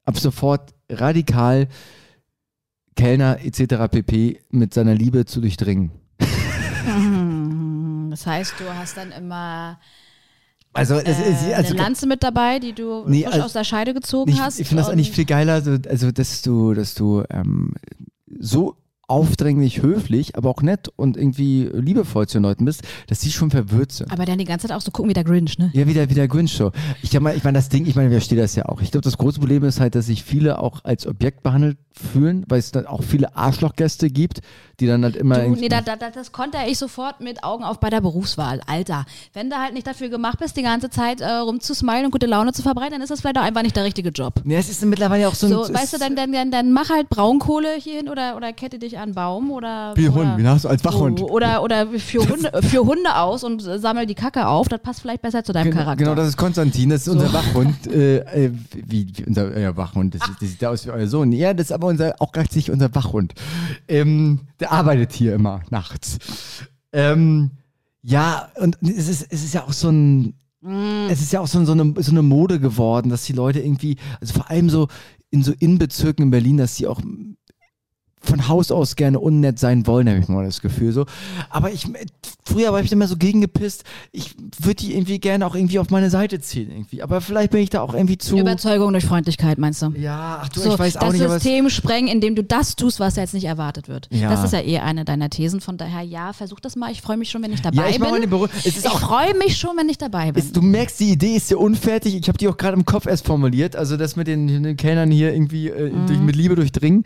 [0.05, 1.66] ab sofort radikal
[2.97, 3.88] Kellner etc.
[3.90, 4.40] pp.
[4.51, 5.90] mit seiner Liebe zu durchdringen.
[6.86, 8.09] Mhm.
[8.11, 9.78] Das heißt, du hast dann immer
[10.72, 13.53] Also, es ist, äh, also eine Lanze mit dabei, die du Nee, frisch also- aus
[13.53, 14.61] der Scheide gezogen Ich, hast.
[14.61, 17.74] ich finde das eigentlich viel geiler, so, also dass du, dass du ähm,
[18.38, 18.76] so
[19.09, 23.50] aufdringlich höflich, aber auch nett und irgendwie liebevoll zu den Leuten bist, dass die schon
[23.50, 24.11] verwirrt sind.
[24.12, 25.70] Aber dann die ganze Zeit auch so gucken wie der Grinch, ne?
[25.74, 26.72] Ja, wieder, wieder Grinch so.
[27.02, 28.80] Ich mal, ich meine, das Ding, ich meine, wer steht das ja auch.
[28.80, 32.44] Ich glaube, das große Problem ist halt, dass sich viele auch als Objekt behandelt fühlen,
[32.48, 34.40] weil es dann auch viele Arschlochgäste gibt,
[34.80, 35.36] die dann halt immer.
[35.36, 38.00] Du, irgendwie- nee, da, da, da, das konnte ich sofort mit Augen auf bei der
[38.00, 38.61] Berufswahl.
[38.66, 42.26] Alter, wenn du halt nicht dafür gemacht bist, die ganze Zeit äh, rumzusmilen und gute
[42.26, 44.42] Laune zu verbreiten, dann ist das vielleicht auch einfach nicht der richtige Job.
[44.44, 45.52] ja, es ist mittlerweile auch so ein.
[45.52, 48.78] So, weißt du, dann, dann, dann, dann mach halt Braunkohle hier hin oder, oder kette
[48.80, 49.92] dich an einen Baum oder.
[49.97, 51.18] Wie oder, Hund, wie hast du als Wachhund.
[51.18, 54.68] So, oder, oder für, Hunde, für Hunde aus und sammel die Kacke auf.
[54.68, 56.05] Das passt vielleicht besser zu deinem Genau, Charakter.
[56.05, 57.86] genau, das ist Konstantin, das ist unser Wachhund.
[57.86, 58.53] Äh, äh,
[58.86, 61.32] wie, wie unser ja, Wachhund, das, ist- das sieht aus wie euer Sohn.
[61.32, 63.34] Ja, das ist aber unser, auch gleichzeitig unser Wachhund.
[63.88, 66.18] Ähm, der arbeitet hier immer nachts.
[66.92, 67.51] Ähm,
[68.03, 70.34] ja, und es ist, es ist ja auch so ein,
[70.66, 71.09] Mm.
[71.11, 73.97] es ist ja auch so, so, eine, so eine Mode geworden, dass die Leute irgendwie,
[74.18, 74.88] also vor allem so
[75.28, 77.03] in so Innenbezirken in Berlin, dass die auch
[78.24, 81.06] von Haus aus gerne unnett sein wollen, habe ich mal das Gefühl so.
[81.50, 81.86] Aber ich,
[82.44, 86.10] früher war ich immer so gegengepisst, ich würde die irgendwie gerne auch irgendwie auf meine
[86.10, 87.02] Seite ziehen irgendwie.
[87.02, 88.36] Aber vielleicht bin ich da auch irgendwie zu.
[88.38, 89.92] Überzeugung durch Freundlichkeit, meinst du?
[89.96, 92.76] ja, ach du, So, ich weiß auch das nicht, es, System sprengen, indem du das
[92.76, 94.08] tust, was jetzt nicht erwartet wird.
[94.10, 94.30] Ja.
[94.30, 95.60] Das ist ja eh eine deiner Thesen.
[95.60, 96.90] Von daher, ja, versuch das mal.
[96.92, 98.50] Ich freue mich schon, wenn ich dabei ja, ich bin.
[98.64, 100.42] ist Ich freue mich schon, wenn ich dabei bin.
[100.42, 102.14] Es, du merkst, die Idee ist ja unfertig.
[102.14, 103.76] Ich habe die auch gerade im Kopf erst formuliert.
[103.76, 106.06] Also das mit den, den Kellnern hier irgendwie äh, Mhm.
[106.06, 107.04] durch, mit Liebe durchdringen.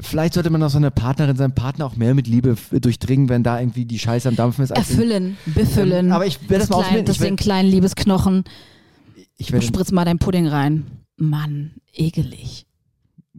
[0.00, 3.42] Vielleicht sollte man auch so eine Partnerin, seinen Partner auch mehr mit Liebe durchdringen, wenn
[3.42, 4.72] da irgendwie die Scheiße am Dampfen ist.
[4.72, 6.06] als in- Erfüllen, befüllen.
[6.06, 7.04] Ähm, aber ich werde das mal klein.
[7.04, 8.44] Das sind kleinen Liebesknochen.
[9.36, 10.84] Ich werde, Spritz mal deinen Pudding rein.
[11.16, 12.64] Mann, ekelig.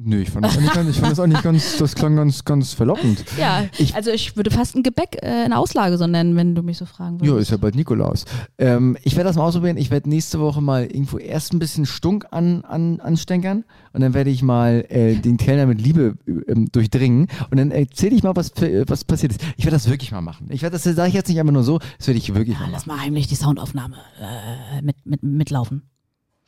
[0.02, 2.46] Nö, ich fand das auch nicht ganz, ich fand das nicht ganz, das klang ganz,
[2.46, 3.24] ganz verlockend.
[3.38, 6.64] Ja, Ich- also ich würde fast ein Gebäck äh, in Auslage so nennen, wenn du
[6.64, 7.48] mich so fragen Ja, würdest.
[7.48, 8.26] ist ja bald Nikolaus.
[8.58, 9.78] Ähm, ich werde das mal ausprobieren.
[9.78, 14.14] Ich werde nächste Woche mal irgendwo erst ein bisschen Stunk an, an, anstänkern und dann
[14.14, 16.16] werde ich mal äh, den Kellner mit Liebe
[16.48, 19.42] ähm, durchdringen und dann erzähle ich mal, was, für- was passiert ist.
[19.58, 20.48] Ich werde das wirklich mal machen.
[20.50, 22.70] Ich werde das, sage ich jetzt nicht einfach nur so, das werde ich wirklich mal
[22.72, 22.98] Lass machen.
[22.98, 25.82] mal heimlich die Soundaufnahme äh, mit, mit, mitlaufen.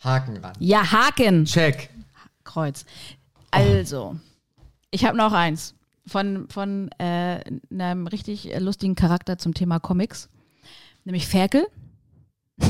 [0.03, 0.53] Haken ran.
[0.59, 1.45] Ja, Haken.
[1.45, 1.89] Check.
[2.43, 2.85] Kreuz.
[3.51, 4.15] Also,
[4.89, 5.75] ich habe noch eins
[6.05, 7.41] von, von äh,
[7.71, 10.29] einem richtig lustigen Charakter zum Thema Comics,
[11.03, 11.67] nämlich Ferkel.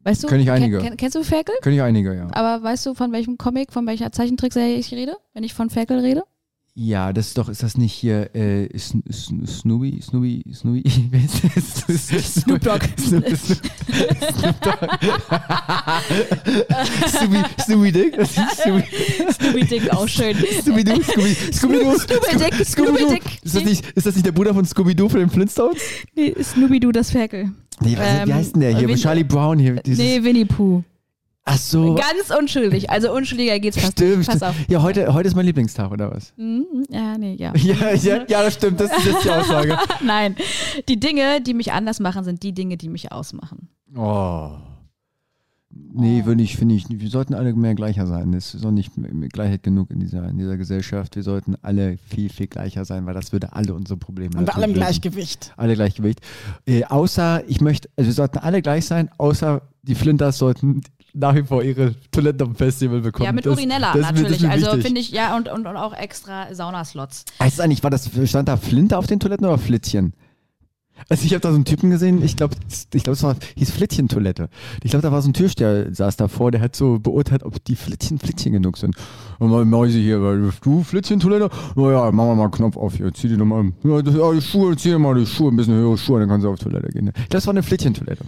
[0.00, 0.28] Weißt du?
[0.28, 0.78] Kenn ich einige.
[0.78, 1.54] Kenn, kennst du Ferkel?
[1.60, 2.28] Können ich einige, ja.
[2.32, 5.98] Aber weißt du, von welchem Comic, von welcher Zeichentrickserie ich rede, wenn ich von Ferkel
[5.98, 6.22] rede?
[6.80, 11.42] Ja, das ist doch, ist das nicht hier äh, Snoopy, Snoopy, Snoopy, wer ist
[11.88, 12.34] das?
[12.34, 12.84] Snoop Dogg.
[12.96, 14.78] Snoop, Snoop, Dogg.
[17.08, 18.14] Snoopy, Snoopy Dick,
[19.32, 20.36] Snoopy, Dick, auch schön.
[20.62, 23.06] Scooby Doo, Scooby, Scooby Doo, Scooby Dick, Scooby.
[23.08, 23.24] Dick.
[23.42, 25.82] Ist das nicht, ist das nicht der Bruder von Scooby Doo von den Flintstones?
[26.14, 27.50] Nee, Scooby Doo, das Ferkel.
[27.80, 28.94] Nee, was, Ähm, wie heißt denn der hier?
[28.94, 29.74] Charlie Brown hier.
[29.82, 30.84] Dieses, Nee, Winnie Pooh.
[31.50, 31.94] Ach so.
[31.94, 32.90] Ganz unschuldig.
[32.90, 34.26] Also unschuldiger geht's fast Stimmt, nicht.
[34.28, 34.50] Pass stimmt.
[34.50, 34.56] auf.
[34.68, 36.34] Ja, heute, heute ist mein Lieblingstag, oder was?
[36.36, 37.52] Mhm, Ja, nee, ja.
[37.56, 39.78] Ja, ja, ja, das stimmt, das ist jetzt die Aussage.
[40.04, 40.36] Nein,
[40.88, 43.68] die Dinge, die mich anders machen, sind die Dinge, die mich ausmachen.
[43.96, 44.50] Oh.
[45.70, 48.34] Nee, würde ich, finde ich, wir sollten alle mehr gleicher sein.
[48.34, 48.92] Es ist auch nicht
[49.32, 51.16] Gleichheit genug in dieser, in dieser Gesellschaft.
[51.16, 54.70] Wir sollten alle viel, viel gleicher sein, weil das würde alle unsere Probleme Und allem
[54.70, 54.74] lösen.
[54.74, 55.52] Gleichgewicht.
[55.56, 56.20] Alle Gleichgewicht.
[56.66, 60.82] Äh, außer, ich möchte, also wir sollten alle gleich sein, außer die Flinters sollten
[61.18, 63.24] nach wie vor ihre Toiletten am Festival bekommen.
[63.26, 64.40] ja, mit Das- Urinella das natürlich.
[64.42, 67.24] mir also finde ich, ja, und, und, und auch extra Saunaslots.
[67.40, 70.12] Heißt es eigentlich, war das, stand da Flinte auf den Toiletten oder Flittchen?
[71.08, 72.56] Also ich habe da so einen Typen gesehen, ich glaube,
[72.92, 74.48] ich glaube, es war, hieß Flittchen-Toilette.
[74.82, 77.76] Ich glaube, da war so ein Türsteher, saß davor, der hat so beurteilt, ob die
[77.76, 78.96] Flittchen Flittchen genug sind.
[79.38, 81.50] Und mal Mäuse hier, weil du Flittchen-Toilette?
[81.76, 84.32] Na ja, machen wir mal einen Knopf auf hier, zieh die nochmal, ja, das, ja,
[84.32, 86.58] die Schuhe, zieh dir mal die Schuhe, ein bisschen höhere Schuhe, dann kannst du auf
[86.58, 87.06] Toilette gehen.
[87.06, 88.24] Ich glaube, das war eine Flittchen-Toilette.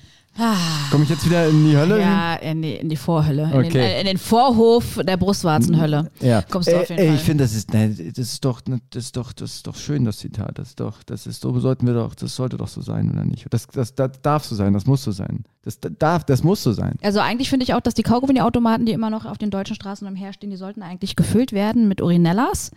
[0.91, 2.01] Komme ich jetzt wieder in die Hölle?
[2.01, 3.45] Ja, in die, in die Vorhölle.
[3.45, 3.79] In, den, Okay.
[3.79, 6.11] äh, in den Vorhof der Brustwarzenhölle.
[6.21, 6.43] Ja.
[6.43, 7.17] Kommst du Ey, auf jeden ey, Fall.
[7.17, 9.77] Ich finde, das ist, ne, das ist doch, ne, das ist doch, das ist doch
[9.77, 10.59] schön, das Zitat.
[10.59, 13.25] Das ist doch, das ist so, sollten wir doch, das sollte doch so sein, oder
[13.25, 13.47] nicht?
[13.51, 15.45] Das, das, das darf so sein, das muss so sein.
[15.63, 16.97] Das darf, das muss so sein.
[17.03, 20.09] Also eigentlich finde ich auch, dass die Kaugummi-Automaten, die immer noch auf den deutschen Straßen
[20.09, 22.71] umherstehen, die sollten eigentlich gefüllt werden mit Urinellas,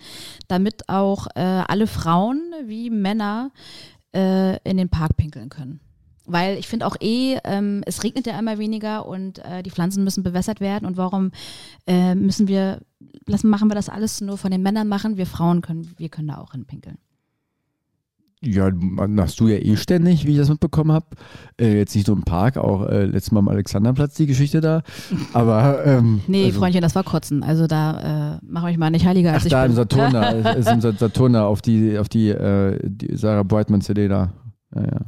[0.49, 3.51] damit auch äh, alle Frauen wie Männer
[4.13, 5.79] äh, in den Park pinkeln können.
[6.25, 10.03] Weil ich finde auch eh, ähm, es regnet ja immer weniger und äh, die Pflanzen
[10.03, 10.85] müssen bewässert werden.
[10.85, 11.31] Und warum
[11.85, 12.81] äh, müssen wir,
[13.25, 15.17] lassen, machen wir das alles nur von den Männern machen?
[15.17, 16.97] Wir Frauen können, wir können da auch hinpinkeln.
[18.45, 21.05] Ja, machst du ja eh ständig, wie ich das mitbekommen habe.
[21.59, 24.81] Äh, jetzt nicht nur im Park, auch äh, letztes Mal am Alexanderplatz die Geschichte da.
[25.31, 27.41] Aber ähm, Nee, also, Freundchen, das war Kotzen.
[27.41, 29.71] Also da äh, mache ich mal nicht heiliger als Ach, ich da bin.
[29.71, 34.33] im Saturna, ist im Saturna auf die, auf die, äh, die Sarah Brightman CD da.
[34.75, 34.99] Ja, ja.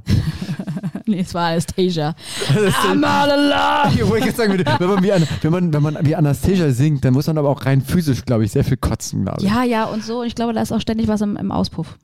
[1.07, 2.15] nee, es war Anastasia.
[2.49, 3.95] I'm not alone.
[3.95, 7.05] Ich wollte jetzt sagen, wenn man, wie, An- wenn, man, wenn man wie Anastasia singt,
[7.05, 9.49] dann muss man aber auch rein physisch, glaube ich, sehr viel kotzen, glaube ich.
[9.49, 10.21] Ja, ja, und so.
[10.21, 11.97] Und ich glaube, da ist auch ständig was im, im Auspuff.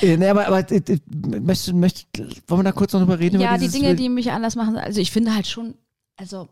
[0.00, 0.98] Äh, nee, aber, aber äh, äh,
[1.40, 2.04] möchte, möchte,
[2.46, 3.40] wollen wir da kurz noch drüber reden?
[3.40, 4.00] ja, über die Dinge, Bild?
[4.00, 4.76] die mich anders machen.
[4.76, 5.74] Also ich finde halt schon,
[6.16, 6.48] also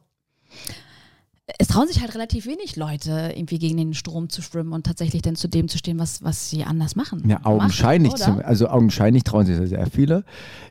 [1.59, 5.23] es trauen sich halt relativ wenig Leute, irgendwie gegen den Strom zu schwimmen und tatsächlich
[5.23, 7.23] dann zu dem zu stehen, was, was sie anders machen.
[7.29, 10.25] Ja, augenscheinlich, Machen, zum, also augenscheinlich trauen sich sehr viele.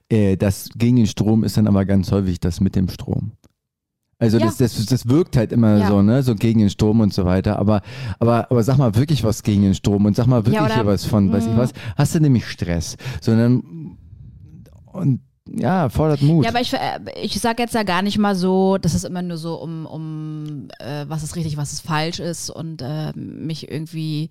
[0.09, 3.32] Äh, das gegen den Strom ist dann aber ganz häufig das mit dem Strom.
[4.21, 4.45] Also Ja.
[4.47, 5.88] das, das, das wirkt halt immer Ja.
[5.88, 7.57] so, ne, so gegen den Strom und so weiter.
[7.57, 7.82] Aber,
[8.19, 10.73] aber, aber sag mal wirklich was gegen den Strom und sag mal wirklich Ja, oder-
[10.75, 11.57] hier was von, weiß ich Mhm.
[11.57, 11.71] was.
[11.95, 13.97] Hast du nämlich Stress, sondern
[14.91, 15.21] und
[15.53, 16.45] ja, fordert Mut.
[16.45, 19.21] Ja, aber ich, äh, ich sage jetzt ja gar nicht mal so, dass es immer
[19.21, 23.71] nur so um, um äh, was ist richtig, was ist falsch ist und äh, mich
[23.71, 24.29] irgendwie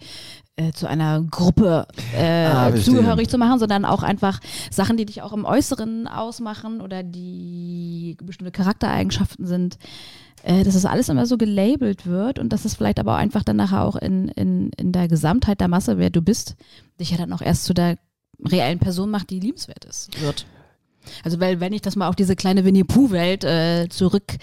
[0.57, 4.41] äh, zu einer Gruppe äh, Ah, zugehörig zu machen, sondern auch einfach
[4.71, 9.79] Sachen, die dich auch im Äußeren ausmachen oder die bestimmte Charaktereigenschaften sind.
[10.45, 13.43] Äh, dass das alles immer so gelabelt wird und dass es vielleicht aber auch einfach
[13.43, 16.55] dann nachher auch in, in, in der Gesamtheit der Masse, wer du bist,
[17.01, 17.99] dich ja dann auch erst zu der
[18.45, 20.47] reellen Person macht, die liebenswert ist, wird.
[21.25, 24.37] Also weil wenn ich das mal auf diese kleine Winnie-Pooh-Welt äh, zurück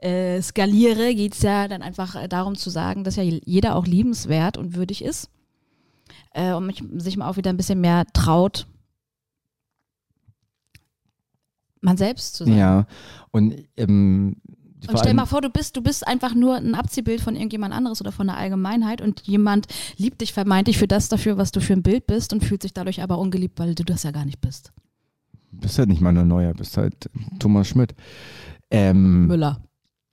[0.00, 3.86] äh, skaliere, geht es ja dann einfach äh, darum zu sagen, dass ja jeder auch
[3.86, 5.30] liebenswert und würdig ist
[6.32, 8.66] äh, und mich, sich mal auch wieder ein bisschen mehr traut,
[11.80, 12.56] man selbst zu sein.
[12.56, 12.86] Ja,
[13.30, 14.36] und ähm,
[14.88, 18.00] Und stell mal vor, du bist, du bist einfach nur ein Abziehbild von irgendjemand anderes
[18.00, 21.72] oder von der Allgemeinheit und jemand liebt dich vermeintlich für das dafür, was du für
[21.74, 24.40] ein Bild bist und fühlt sich dadurch aber ungeliebt, weil du das ja gar nicht
[24.40, 24.72] bist.
[25.52, 27.94] Bist halt nicht mal nur Neuer, bist halt Thomas Schmidt.
[28.70, 29.62] Ähm, Müller.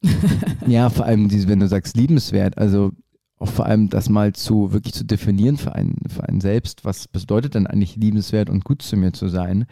[0.67, 2.91] Ja, vor allem, diese, wenn du sagst liebenswert, also
[3.37, 7.07] auch vor allem das mal zu wirklich zu definieren für einen, für einen selbst, was
[7.07, 9.65] bedeutet denn eigentlich liebenswert und gut zu mir zu sein?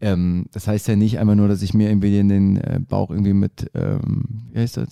[0.00, 3.10] Ähm, das heißt ja nicht einfach nur, dass ich mir irgendwie in den äh, Bauch
[3.10, 4.88] irgendwie mit, ähm, wie heißt das?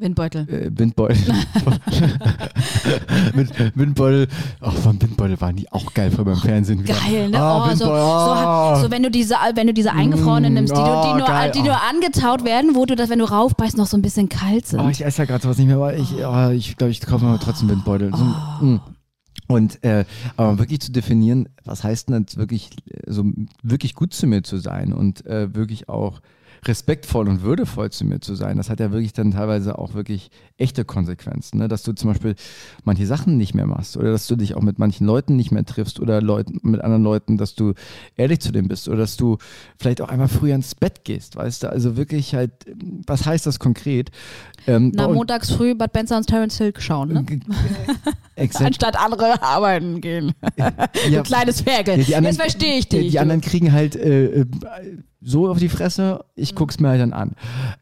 [0.00, 0.48] Windbeutel.
[0.48, 1.18] Äh, Windbeutel.
[3.34, 4.28] mit Windbeutel.
[4.60, 6.84] Ach, von Windbeutel waren die auch geil früher beim Fernsehen.
[6.84, 7.38] Geil, ne?
[7.38, 8.80] Ah, oh, so, Windbeutel, so, ah.
[8.82, 11.50] so wenn du diese, wenn du diese eingefrorenen Mm, nimmst, die, oh, die, nur, geil,
[11.54, 11.88] die nur oh.
[11.88, 14.80] angetaut werden, wo du das, wenn du raufbeißt, noch so ein bisschen kalt sind.
[14.80, 17.24] Oh, ich esse ja gerade sowas nicht mehr, aber ich, oh, ich glaube, ich kaufe
[17.24, 18.10] mir trotzdem Windbeutel.
[18.14, 18.80] So, mm.
[19.46, 20.04] Und äh,
[20.36, 22.70] aber wirklich zu definieren, was heißt denn jetzt wirklich,
[23.06, 23.24] so
[23.62, 26.20] wirklich gut zu mir zu sein und äh, wirklich auch
[26.66, 30.30] respektvoll und würdevoll zu mir zu sein, das hat ja wirklich dann teilweise auch wirklich
[30.58, 31.68] echte Konsequenzen, ne?
[31.68, 32.34] dass du zum Beispiel
[32.84, 35.64] manche Sachen nicht mehr machst oder dass du dich auch mit manchen Leuten nicht mehr
[35.64, 37.74] triffst oder Leuten, mit anderen Leuten, dass du
[38.16, 39.38] ehrlich zu denen bist oder dass du
[39.78, 42.52] vielleicht auch einmal früher ins Bett gehst, weißt du, also wirklich halt,
[43.06, 44.10] was heißt das konkret?
[44.66, 47.24] Ähm, Na, montags früh Bud Benzer und Terence Hill schauen, ne?
[48.36, 48.64] Exakt.
[48.66, 50.32] Anstatt andere arbeiten gehen.
[50.56, 50.70] Ja,
[51.10, 51.98] Du kleines Ferkel.
[52.00, 53.10] Ja, anderen- Jetzt verstehe ich dich.
[53.10, 54.46] die anderen kriegen halt äh, äh,
[55.22, 57.32] so auf die Fresse, ich guck's mir halt dann an.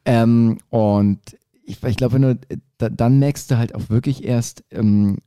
[0.04, 1.20] Ähm, und
[1.64, 2.38] ich, ich glaube, wenn du,
[2.78, 5.18] da, dann merkst du halt auch wirklich erst, ähm,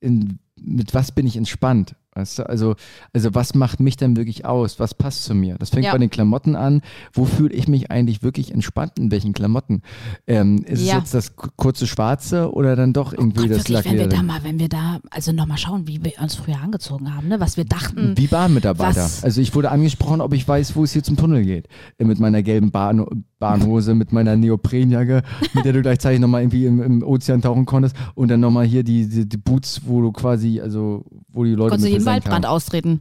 [0.00, 1.94] in, mit was bin ich entspannt.
[2.16, 2.48] Weißt du?
[2.48, 2.74] also,
[3.12, 4.80] also was macht mich dann wirklich aus?
[4.80, 5.56] Was passt zu mir?
[5.58, 5.92] Das fängt Ja.
[5.92, 6.80] bei den Klamotten an.
[7.12, 8.92] Wo fühle ich mich eigentlich wirklich entspannt?
[8.98, 9.82] In welchen Klamotten?
[10.26, 10.94] Ähm, ist Ja.
[10.94, 14.08] es jetzt das ku- kurze Schwarze oder dann doch irgendwie Gott, das wirklich, wenn wir
[14.08, 17.38] da mal, wenn wir da, also nochmal schauen, wie wir uns früher angezogen haben, ne?
[17.38, 18.14] was wir dachten.
[18.16, 19.08] Wie Bahnmitarbeiter.
[19.22, 21.68] Also ich wurde angesprochen, ob ich weiß, wo es hier zum Tunnel geht.
[21.98, 23.04] Äh, Mit meiner gelben Bahn
[23.38, 27.94] Bahnhose, mit meiner Neoprenjacke, mit der du gleichzeitig nochmal irgendwie im, im Ozean tauchen konntest
[28.14, 31.72] und dann nochmal hier die, die, die Boots, wo du quasi, also wo die Leute
[31.72, 32.52] konntest mit versenkt Waldbrand haben.
[32.54, 33.00] austreten.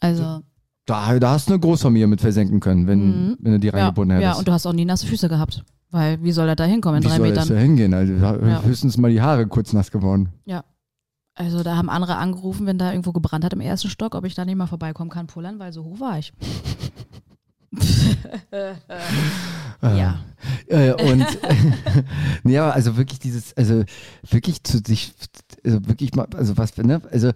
[0.00, 0.40] Also,
[0.86, 3.36] Da, da hast du eine Großfamilie mit versenken können, wenn, Mhm.
[3.40, 4.40] wenn du die ja, reingebunden ja, hättest.
[4.40, 5.64] und du hast auch nie nasse Füße gehabt.
[5.90, 7.48] Weil, wie soll er da hinkommen in Wie drei soll Metern?
[7.48, 7.94] da hingehen?
[7.94, 8.62] Also Ja.
[8.62, 10.30] höchstens mal die Haare kurz nass geworden.
[11.34, 14.34] Also, da haben andere angerufen, wenn da irgendwo gebrannt hat im ersten Stock, ob ich
[14.34, 16.32] da nicht mal vorbeikommen kann, pullern, weil so hoch war ich.
[19.82, 20.24] ja.
[20.66, 21.26] Äh, und
[22.44, 23.84] ja, also wirklich dieses, also
[24.28, 25.12] wirklich zu sich,
[25.64, 27.32] also wirklich mal, also was, ne, also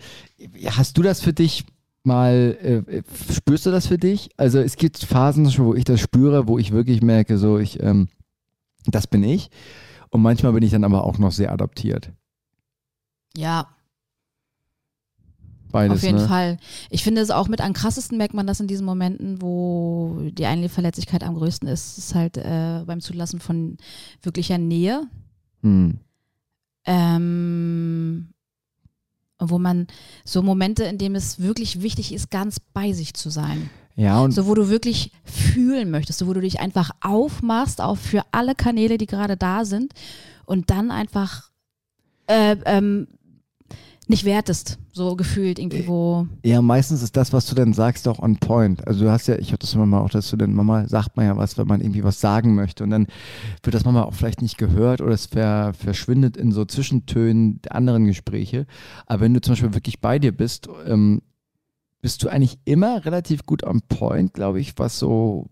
[0.66, 1.64] hast du das für dich
[2.05, 4.30] mal, äh, spürst du das für dich?
[4.37, 8.09] Also es gibt Phasen, wo ich das spüre, wo ich wirklich merke, so ich, ähm,
[8.87, 9.51] das bin ich.
[10.11, 12.12] Und manchmal bin ich dann aber auch noch sehr adaptiert.
[13.37, 13.68] Ja,
[15.76, 16.28] Beides, auf jeden ne?
[16.28, 16.56] Fall.
[16.90, 20.46] Ich finde es auch mit am krassesten merkt man das in diesen Momenten, wo die
[20.46, 23.76] eigene Verletzlichkeit am größten ist, ist halt äh, beim Zulassen von
[24.22, 25.02] wirklicher Nähe.
[25.62, 25.98] Hm.
[26.84, 28.28] Ähm,
[29.38, 29.86] wo man
[30.24, 33.68] so Momente, in denen es wirklich wichtig ist, ganz bei sich zu sein.
[33.96, 37.96] Ja, und So, wo du wirklich fühlen möchtest, so, wo du dich einfach aufmachst, auch
[37.96, 39.92] für alle Kanäle, die gerade da sind
[40.44, 41.50] und dann einfach
[42.26, 43.08] äh, ähm,
[44.09, 46.28] nicht wertest, so gefühlt irgendwie, wo.
[46.44, 48.86] Ja, meistens ist das, was du dann sagst, auch on point.
[48.86, 51.16] Also du hast ja, ich hatte das immer mal auch, dass du dann, Mama sagt
[51.16, 53.07] man ja was, wenn man irgendwie was sagen möchte und dann
[53.62, 57.74] wird das manchmal auch vielleicht nicht gehört oder es ver, verschwindet in so Zwischentönen der
[57.74, 58.66] anderen Gespräche.
[59.07, 61.22] Aber wenn du zum Beispiel wirklich bei dir bist, ähm,
[62.00, 65.48] bist du eigentlich immer relativ gut on point, glaube ich, was so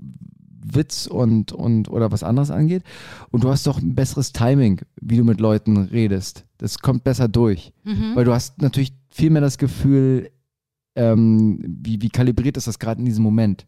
[0.65, 2.83] Witz und, und oder was anderes angeht.
[3.31, 6.45] Und du hast doch ein besseres Timing, wie du mit Leuten redest.
[6.59, 7.73] Das kommt besser durch.
[7.85, 8.15] Mhm.
[8.15, 10.31] Weil du hast natürlich viel mehr das Gefühl,
[10.97, 13.67] ähm, wie, wie kalibriert ist das gerade in diesem Moment.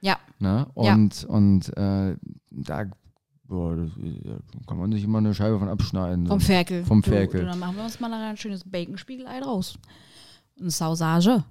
[0.00, 0.18] Ja.
[0.38, 0.66] Ne?
[0.76, 0.94] Ja.
[0.94, 2.16] Und, und äh,
[2.50, 2.84] da
[3.48, 3.90] boah, das,
[4.66, 6.26] kann man sich immer eine Scheibe von abschneiden.
[6.26, 6.40] Vom.
[6.40, 6.84] Ferkel.
[6.84, 7.40] Vom Du, Ferkel.
[7.40, 9.78] Du, dann machen wir uns mal ein schönes Bacon-Spiegelei draus.
[10.60, 11.44] Eine Sausage.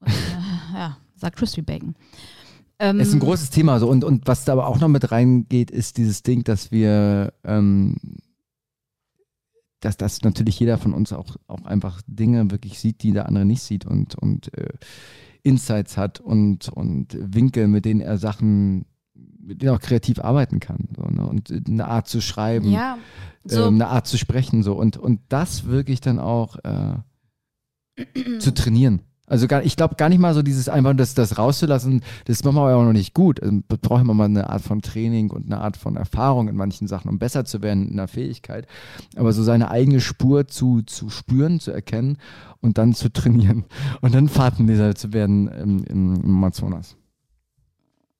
[0.00, 1.94] Und, äh, ja, sagt Crispy Bacon.
[2.80, 3.78] Ähm, Es ist ein großes Thema.
[3.78, 3.88] So.
[3.88, 7.96] Und, und was da aber auch noch mit reingeht, ist dieses Ding, dass wir, ähm,
[9.80, 13.44] dass das natürlich jeder von uns auch, auch einfach Dinge wirklich sieht, die der andere
[13.44, 14.72] nicht sieht und, und äh,
[15.42, 20.58] Insights hat und, und Winkel, mit denen er Sachen, mit denen er auch kreativ arbeiten
[20.58, 20.88] kann.
[20.96, 21.26] So, ne?
[21.26, 22.98] Und eine Art zu schreiben, ja,
[23.44, 24.62] so, ähm, eine Art zu sprechen.
[24.62, 24.74] So.
[24.74, 26.96] Und, und das wirklich dann auch äh,
[28.38, 29.02] zu trainieren.
[29.30, 32.56] Also gar, ich glaube gar nicht mal so dieses einfach das, das rauszulassen, das machen
[32.56, 33.40] wir aber auch noch nicht gut.
[33.40, 36.88] Also, braucht man mal eine Art von Training und eine Art von Erfahrung in manchen
[36.88, 38.66] Sachen, um besser zu werden in der Fähigkeit.
[39.14, 42.18] Aber so seine eigene Spur zu, zu spüren, zu erkennen
[42.60, 43.64] und dann zu trainieren.
[44.00, 46.96] Und dann Fahrtenleser zu werden im, im, im Amazonas.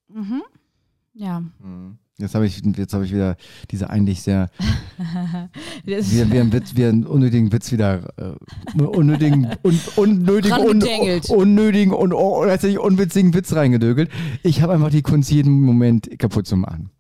[0.09, 0.43] mhm.
[1.21, 1.43] Ja.
[2.19, 3.37] Jetzt habe ich, jetzt habe ich wieder
[3.71, 4.51] diese eigentlich sehr
[5.85, 11.95] wir, wir, einen Witz, wir einen unnötigen Witz wieder, äh, unnötigen, un, unnötigen, un, unnötigen
[11.95, 14.11] und un, tatsächlich unwitzigen Witz reingedögelt.
[14.43, 16.91] Ich habe einfach die Kunst, jeden Moment kaputt zu machen.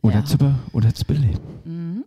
[0.00, 0.24] Oder, Ja.
[0.24, 1.40] zu, be, oder zu beleben.
[1.64, 2.04] Mhm.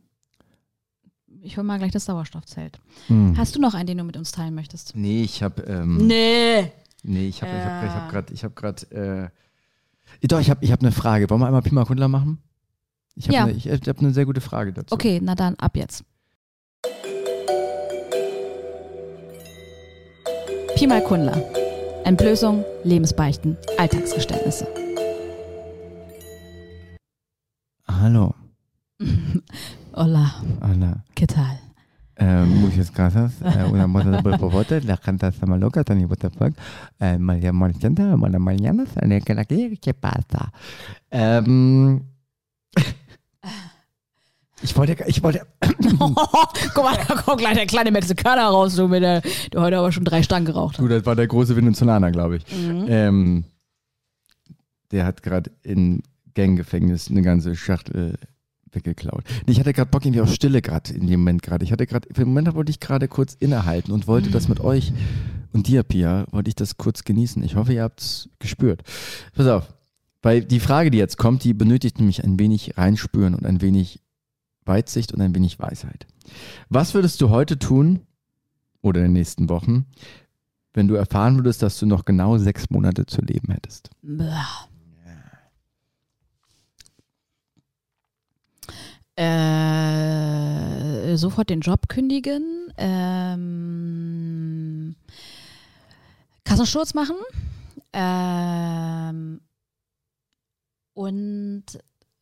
[1.43, 2.79] Ich hole mal gleich das Sauerstoffzelt.
[3.07, 3.35] Hm.
[3.35, 4.95] Hast du noch einen, den du mit uns teilen möchtest?
[4.95, 6.71] Nee, ich habe, ähm, Nee.
[7.03, 7.95] Nee, ich habe, habe, ich Äh.
[7.95, 9.31] habe gerade, ich habe gerade,
[10.21, 11.29] äh, doch, ich habe, ich habe eine Frage.
[11.29, 12.39] Wollen wir einmal Pima Kundler machen?
[13.15, 13.43] Ich habe Ja.
[13.43, 14.93] eine, ich, ich habe eine sehr gute Frage dazu.
[14.93, 16.03] Okay, na dann ab jetzt.
[20.75, 21.41] Pi mal Kundler.
[22.03, 24.67] Entblößung, Lebensbeichten, Alltagsgeständnisse.
[27.87, 28.33] Hallo,
[29.93, 31.03] Hola, Anna.
[31.15, 31.59] ¿qué tal?
[32.21, 33.41] Eh, muchas gracias.
[33.41, 36.53] Eh, una moto por favor, la gente está mal loca, Tony, what the fuck.
[36.99, 38.89] Eh, María Marchanta, buenas mañanas,
[39.81, 40.53] ¿qué pasa?
[41.09, 42.03] Ähm,
[44.61, 49.01] ich wollte, ich wollte, Guck mal, da kommt gleich der kleine Mexikaner raus, du, mit
[49.01, 50.83] der, der heute aber schon drei Stangen geraucht hat.
[50.83, 52.45] du, das war der große Venezolaner, glaube ich.
[52.55, 52.85] Mhm.
[52.87, 53.43] Ähm,
[54.91, 56.03] der hat gerade in
[56.35, 58.19] Ganggefängnis eine ganze Schachtel
[58.73, 59.23] weggeklaut.
[59.45, 61.63] Nee, ich hatte gerade Bock irgendwie auf Stille gerade in dem Moment gerade.
[61.63, 64.93] Ich hatte gerade, im Moment wollte ich gerade kurz innehalten und wollte das mit euch
[65.53, 67.43] und dir, Pia, wollte ich das kurz genießen.
[67.43, 68.83] Ich hoffe, ihr habt es gespürt.
[69.35, 69.73] Pass auf,
[70.21, 73.99] weil die Frage, die jetzt kommt, die benötigt nämlich ein wenig reinspüren und ein wenig
[74.65, 76.07] Weitsicht und ein wenig Weisheit.
[76.69, 78.01] Was würdest du heute tun
[78.81, 79.85] oder in den nächsten Wochen,
[80.73, 83.89] wenn du erfahren würdest, dass du noch genau sechs Monate zu leben hättest?
[84.01, 84.70] Blah.
[89.15, 90.81] Äh,
[91.17, 94.15] sofort den Job kündigen, ähm,
[96.45, 97.17] Kassensturz machen
[97.93, 99.41] ähm,
[100.93, 101.65] und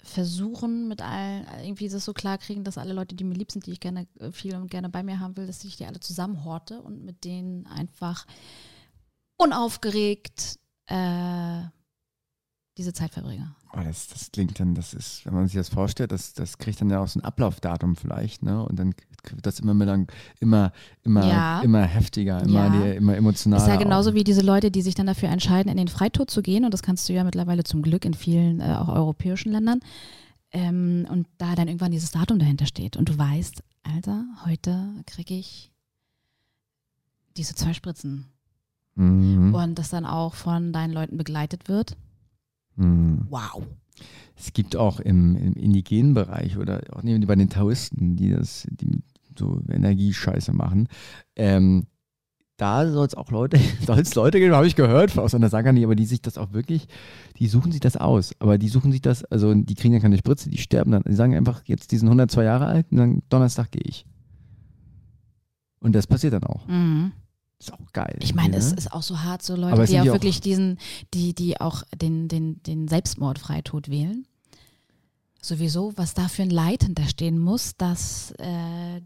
[0.01, 3.65] versuchen mit allen irgendwie das so klar kriegen, dass alle Leute, die mir lieb sind,
[3.65, 5.99] die ich gerne äh, viel und gerne bei mir haben will, dass ich die alle
[5.99, 8.25] zusammenhorte und mit denen einfach
[9.37, 11.61] unaufgeregt äh,
[12.79, 13.53] diese Zeit verbringe.
[13.73, 16.81] Oh, das, das klingt dann, das ist, wenn man sich das vorstellt, das, das kriegt
[16.81, 18.63] dann ja auch so ein Ablaufdatum vielleicht, ne?
[18.65, 18.95] Und dann
[19.31, 20.05] wird das immer mehr
[20.39, 20.71] immer,
[21.03, 21.61] immer, Ja.
[21.61, 22.69] immer heftiger, immer, Ja.
[22.69, 23.61] die, immer emotionaler.
[23.61, 24.13] Ist ja genauso auch.
[24.15, 26.65] wie diese Leute, die sich dann dafür entscheiden, in den Freitod zu gehen.
[26.65, 29.81] Und das kannst du ja mittlerweile zum Glück in vielen, äh, auch europäischen Ländern.
[30.51, 32.97] Ähm, und da dann irgendwann dieses Datum dahinter steht.
[32.97, 35.71] Und du weißt, Alter, heute kriege ich
[37.37, 38.25] diese zwei Spritzen.
[38.95, 39.53] Mhm.
[39.53, 41.95] Und das dann auch von deinen Leuten begleitet wird.
[42.79, 43.27] Mhm.
[43.29, 43.63] Wow.
[44.37, 48.65] Es gibt auch im, im indigenen Bereich oder auch nee, bei den Taoisten, die das,
[48.71, 49.03] die
[49.37, 50.87] so Energiescheiße machen,
[51.35, 51.87] ähm,
[52.55, 55.83] da soll es auch Leute, soll es Leute geben, habe ich gehört, aus einer Sagani,
[55.83, 56.87] aber die sich das auch wirklich,
[57.37, 58.33] die suchen sich das aus.
[58.39, 61.03] Aber die suchen sich das, also die kriegen ja keine Spritze, die sterben dann.
[61.07, 64.05] Die sagen einfach, jetzt die sind 102 Jahre alt und dann Donnerstag gehe ich.
[65.79, 66.67] Und das passiert dann auch.
[66.67, 67.13] Mhm.
[67.59, 68.17] Ist auch geil.
[68.21, 68.77] Ich meine, es ne?
[68.77, 70.77] ist auch so hart, so Leute, die auch ja auch- wirklich diesen,
[71.13, 74.25] die, die auch den, den, den Selbstmordfreitod wählen.
[75.41, 79.01] Sowieso, was da für ein Leid hinterstehen muss, dass äh,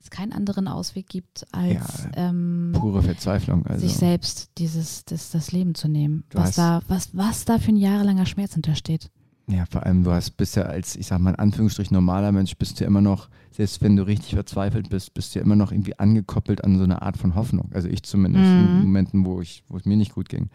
[0.00, 3.66] es keinen anderen Ausweg gibt, als ähm, pure Verzweiflung.
[3.66, 3.86] Also.
[3.86, 6.24] sich selbst dieses, das, das Leben zu nehmen.
[6.30, 9.10] Du Was da, was, was da für ein jahrelanger Schmerz hintersteht.
[9.50, 12.54] Ja, vor allem, du hast bist ja als, ich sag mal in Anführungsstrichen, normaler Mensch,
[12.56, 15.72] bist du immer noch, selbst wenn du richtig verzweifelt bist, bist du ja immer noch
[15.72, 17.70] irgendwie angekoppelt an so eine Art von Hoffnung.
[17.72, 18.60] Also ich zumindest Mhm.
[18.60, 20.50] in Momenten, wo ich, wo es mir nicht gut ging.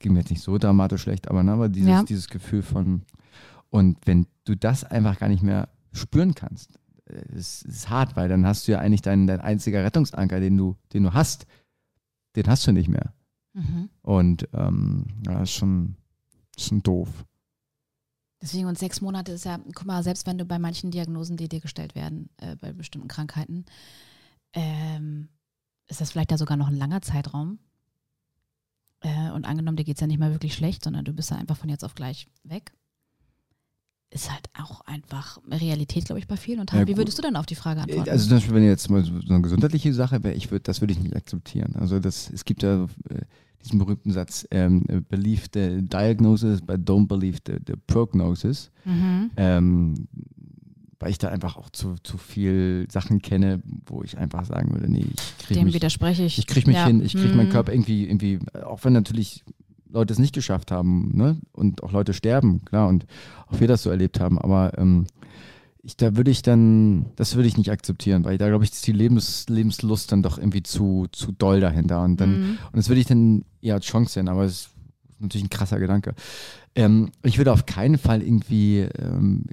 [0.00, 2.02] Ging mir jetzt nicht so dramatisch schlecht, aber, ne, aber dieses, Ja.
[2.02, 3.02] dieses Gefühl von,
[3.70, 6.76] und wenn du das einfach gar nicht mehr spüren kannst,
[7.06, 10.56] äh, es ist hart, weil dann hast du ja eigentlich deinen, dein einziger Rettungsanker, den
[10.56, 11.46] du, den du hast,
[12.34, 13.14] den hast du nicht mehr.
[13.52, 13.88] Mhm.
[14.02, 15.94] Und ähm, ja, ist schon,
[16.56, 17.08] ist schon doof.
[18.44, 21.48] Deswegen und sechs Monate ist ja, guck mal, selbst wenn du bei manchen Diagnosen, die
[21.48, 23.64] dir gestellt werden, äh, bei bestimmten Krankheiten,
[24.52, 25.30] ähm,
[25.88, 27.58] ist das vielleicht ja sogar noch ein langer Zeitraum.
[29.00, 31.38] Äh, und angenommen, dir geht es ja nicht mal wirklich schlecht, sondern du bist ja
[31.38, 32.74] einfach von jetzt auf gleich weg.
[34.10, 36.60] Ist halt auch einfach Realität, glaube ich, bei vielen.
[36.60, 38.10] Und Ja, wie würdest du dann auf die Frage antworten?
[38.10, 40.92] Also zum Beispiel, wenn jetzt mal so eine gesundheitliche Sache wäre, ich würde, das würde
[40.92, 41.76] ich nicht akzeptieren.
[41.76, 43.22] Also das, es gibt ja äh,
[43.64, 48.70] diesen berühmten Satz, ähm, believe the diagnosis, but don't believe the, the prognosis.
[48.84, 49.30] mhm.
[49.36, 49.94] Ähm,
[51.00, 54.90] weil ich da einfach auch zu, zu viel Sachen kenne, wo ich einfach sagen würde,
[54.90, 56.38] nee, ich kriege Dem mich, widerspreche ich.
[56.38, 56.86] ich krieg mich Ja.
[56.86, 57.52] hin, ich kriege meinen Mhm.
[57.52, 59.44] Körper irgendwie, irgendwie, auch wenn natürlich
[59.90, 61.36] Leute es nicht geschafft haben, ne?
[61.52, 63.04] Und auch Leute sterben, klar, und
[63.48, 65.06] auch wir das so erlebt haben, aber ähm,
[65.84, 68.86] ich, da würde ich dann, das würde ich nicht akzeptieren, weil da glaube ich, ist
[68.86, 72.02] die Lebens, Lebenslust dann doch irgendwie zu, zu doll dahinter.
[72.02, 72.58] Und dann, Mhm.
[72.72, 74.70] und das würde ich dann eher als Chance sehen, aber es ist
[75.20, 76.14] natürlich ein krasser Gedanke.
[76.74, 79.44] Ähm, ich würde auf keinen Fall irgendwie ähm,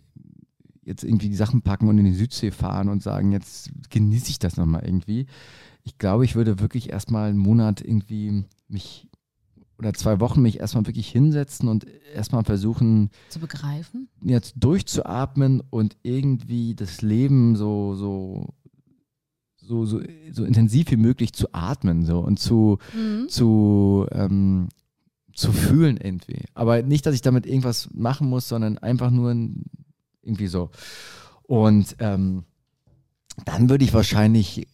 [0.84, 4.39] jetzt irgendwie die Sachen packen und in die Südsee fahren und sagen, jetzt genieße ich
[4.39, 5.27] das nochmal irgendwie.
[5.84, 9.07] Ich glaube, ich würde wirklich erstmal einen Monat irgendwie mich
[9.82, 14.07] oder zwei Wochen mich erstmal wirklich hinsetzen und erstmal versuchen, Zu begreifen.
[14.23, 18.53] jetzt durchzuatmen und irgendwie das Leben so, so,
[19.57, 19.99] so, so,
[20.32, 23.27] so intensiv wie möglich zu atmen so und zu, Mhm.
[23.27, 24.69] zu, ähm,
[25.34, 26.43] zu fühlen irgendwie.
[26.53, 29.32] Aber nicht, dass ich damit irgendwas machen muss, sondern einfach nur
[30.21, 30.69] irgendwie so.
[31.43, 32.43] Und ähm,
[33.45, 34.67] dann würde ich wahrscheinlich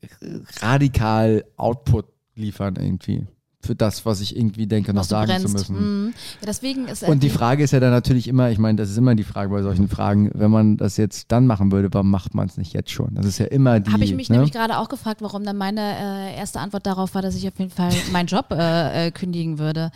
[0.00, 3.26] äh, radikal Output liefern irgendwie.
[3.64, 5.46] Für das, was ich irgendwie denke, noch sagen brennst.
[5.46, 6.04] zu müssen.
[6.06, 6.14] Mhm.
[6.40, 8.98] Ja, deswegen ist Und die Frage ist ja dann natürlich immer, ich meine, das ist
[8.98, 12.34] immer die Frage bei solchen Fragen, wenn man das jetzt dann machen würde, warum macht
[12.34, 13.14] man es nicht jetzt schon?
[13.14, 13.90] Das ist ja immer die.
[13.90, 14.36] Habe ich mich ne?
[14.36, 17.58] nämlich gerade auch gefragt, warum dann meine äh, erste Antwort darauf war, dass ich auf
[17.58, 19.90] jeden Fall meinen Job äh, äh, kündigen würde.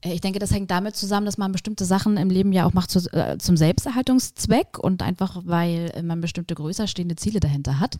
[0.00, 2.72] Äh, Ich denke, das hängt damit zusammen, dass man bestimmte Sachen im Leben ja auch
[2.72, 7.96] macht zu, äh, zum Selbsterhaltungszweck und einfach, weil man bestimmte größer stehende Ziele dahinter hat.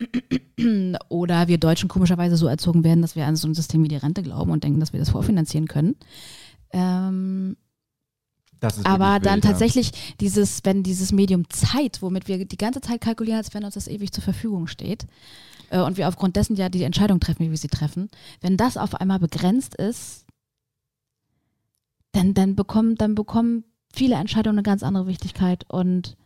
[1.08, 3.96] Oder wir Deutschen komischerweise so erzogen werden, dass wir an so ein System wie die
[3.96, 5.96] Rente glauben und denken, dass wir das vorfinanzieren können.
[6.72, 7.56] Ähm,
[8.84, 9.50] aber dann wild, ja.
[9.50, 13.74] tatsächlich dieses, wenn dieses Medium Zeit, womit wir die ganze Zeit kalkulieren, als wenn uns
[13.74, 15.06] das ewig zur Verfügung steht,
[15.70, 18.76] äh, und wir aufgrund dessen ja die Entscheidung treffen, wie wir sie treffen, wenn das
[18.76, 20.26] auf einmal begrenzt ist,
[22.12, 26.16] dann, dann, bekommen, dann bekommen viele Entscheidungen eine ganz andere Wichtigkeit und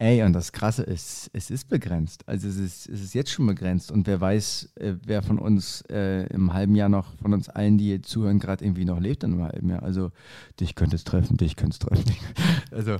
[0.00, 2.22] Ey, und das Krasse ist, es ist begrenzt.
[2.28, 3.90] Also es ist, es ist jetzt schon begrenzt.
[3.90, 7.78] Und wer weiß, äh, wer von uns äh, im halben Jahr noch, von uns allen,
[7.78, 9.82] die jetzt zuhören, gerade irgendwie noch lebt in einem halben Jahr.
[9.82, 10.12] Also
[10.60, 12.14] dich könnte es treffen, dich könnte es treffen.
[12.70, 12.98] also,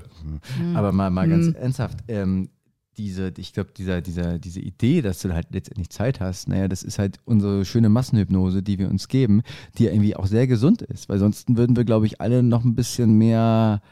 [0.56, 1.54] hm, aber mal, mal ganz Hm.
[1.54, 2.48] ernsthaft, ähm,
[2.96, 6.82] diese, ich glaube, dieser, dieser, diese Idee, dass du halt letztendlich Zeit hast, naja, das
[6.82, 9.42] ist halt unsere schöne Massenhypnose, die wir uns geben,
[9.78, 11.08] die ja irgendwie auch sehr gesund ist.
[11.08, 13.82] Weil sonst würden wir, glaube ich, alle noch ein bisschen mehr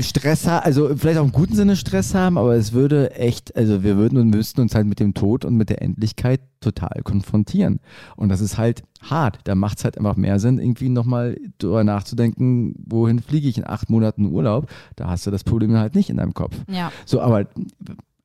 [0.00, 3.84] Stress haben, also vielleicht auch im guten Sinne Stress haben, aber es würde echt, also
[3.84, 7.78] wir würden und müssten uns halt mit dem Tod und mit der Endlichkeit total konfrontieren.
[8.16, 9.38] Und das ist halt hart.
[9.44, 13.66] Da macht es halt einfach mehr Sinn, irgendwie nochmal drüber nachzudenken, wohin fliege ich in
[13.66, 14.68] acht Monaten Urlaub.
[14.96, 16.56] Da hast du das Problem halt nicht in deinem Kopf.
[16.68, 16.90] Ja.
[17.04, 17.46] So, aber,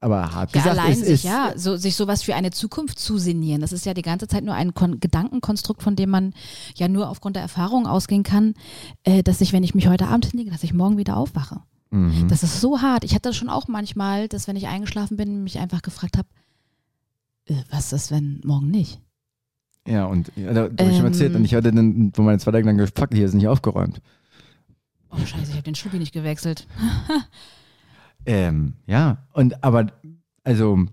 [0.02, 3.00] aber hart Ja, gesagt, allein es sich, ist, ja, so, sich sowas für eine Zukunft
[3.00, 3.62] zu sinnieren.
[3.62, 6.34] Das ist ja die ganze Zeit nur ein Kon Gedankenkonstrukt, von dem man
[6.76, 8.56] ja nur aufgrund der Erfahrung ausgehen kann,
[9.04, 11.62] äh, dass ich, wenn ich mich heute Abend hinlege, dass ich morgen wieder aufwache.
[11.92, 12.28] Mhm.
[12.30, 13.04] Das ist so hart.
[13.04, 16.28] Ich hatte das schon auch manchmal, dass wenn ich eingeschlafen bin, mich einfach gefragt habe,
[17.46, 19.00] äh, was ist, wenn morgen nicht?
[19.88, 21.12] Ja, und ja, da, da hab ich schon Ähm.
[21.12, 24.02] erzählt, und ich hatte dann, wo meine zwei Tage lang gefragt, hier ist nicht aufgeräumt.
[25.12, 26.66] Oh scheiße, ich habe den Schubi nicht gewechselt.
[28.26, 29.88] Ähm, ja, und aber,
[30.44, 30.86] also,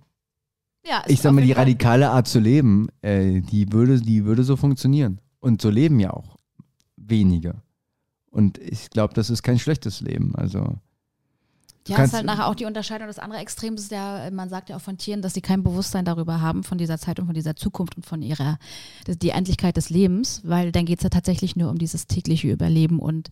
[0.87, 4.57] Ja, ich sag mal, die radikale Art zu leben, äh, die würde, die würde so
[4.57, 5.21] funktionieren.
[5.41, 6.37] Und so leben ja auch
[6.97, 7.63] wenige.
[8.31, 10.35] Und ich glaube, das ist kein schlechtes Leben.
[10.35, 10.79] Also,
[11.89, 13.07] Ja, kannst- ist halt nachher auch die Unterscheidung.
[13.09, 16.05] Das andere Extrem ist ja, man sagt ja auch von Tieren, dass sie kein Bewusstsein
[16.05, 18.59] darüber haben, von dieser Zeit und von dieser Zukunft und von ihrer,
[19.07, 22.99] die Endlichkeit des Lebens, weil dann geht es ja tatsächlich nur um dieses tägliche Überleben
[22.99, 23.29] und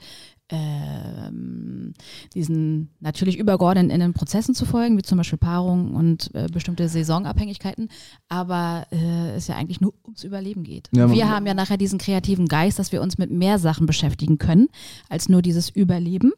[0.48, 1.92] ähm,
[2.34, 7.88] diesen natürlich übergeordneten Prozessen zu folgen, wie zum Beispiel Paarung und äh, bestimmte Saisonabhängigkeiten,
[8.28, 10.88] aber äh, es ja eigentlich nur ums Überleben geht.
[10.94, 14.38] Ja, wir haben ja nachher diesen kreativen Geist, dass wir uns mit mehr Sachen beschäftigen
[14.38, 14.68] können,
[15.08, 16.32] als nur dieses Überleben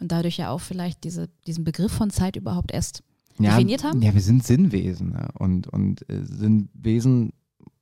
[0.00, 3.02] und dadurch ja auch vielleicht diese, diesen Begriff von Zeit überhaupt erst
[3.38, 4.02] ja, definiert haben?
[4.02, 5.12] Ja, wir sind Sinnwesen.
[5.12, 5.28] Ja.
[5.38, 7.32] Und, und äh, Sinnwesen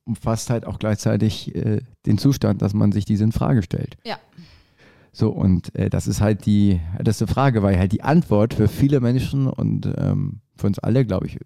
[0.05, 3.97] umfasst halt auch gleichzeitig äh, den Zustand, dass man sich diese in Frage stellt.
[4.05, 4.19] Ja.
[5.13, 9.01] So, und äh, das ist halt die älteste Frage, weil halt die Antwort für viele
[9.01, 11.39] Menschen und ähm, für uns alle, glaube ich,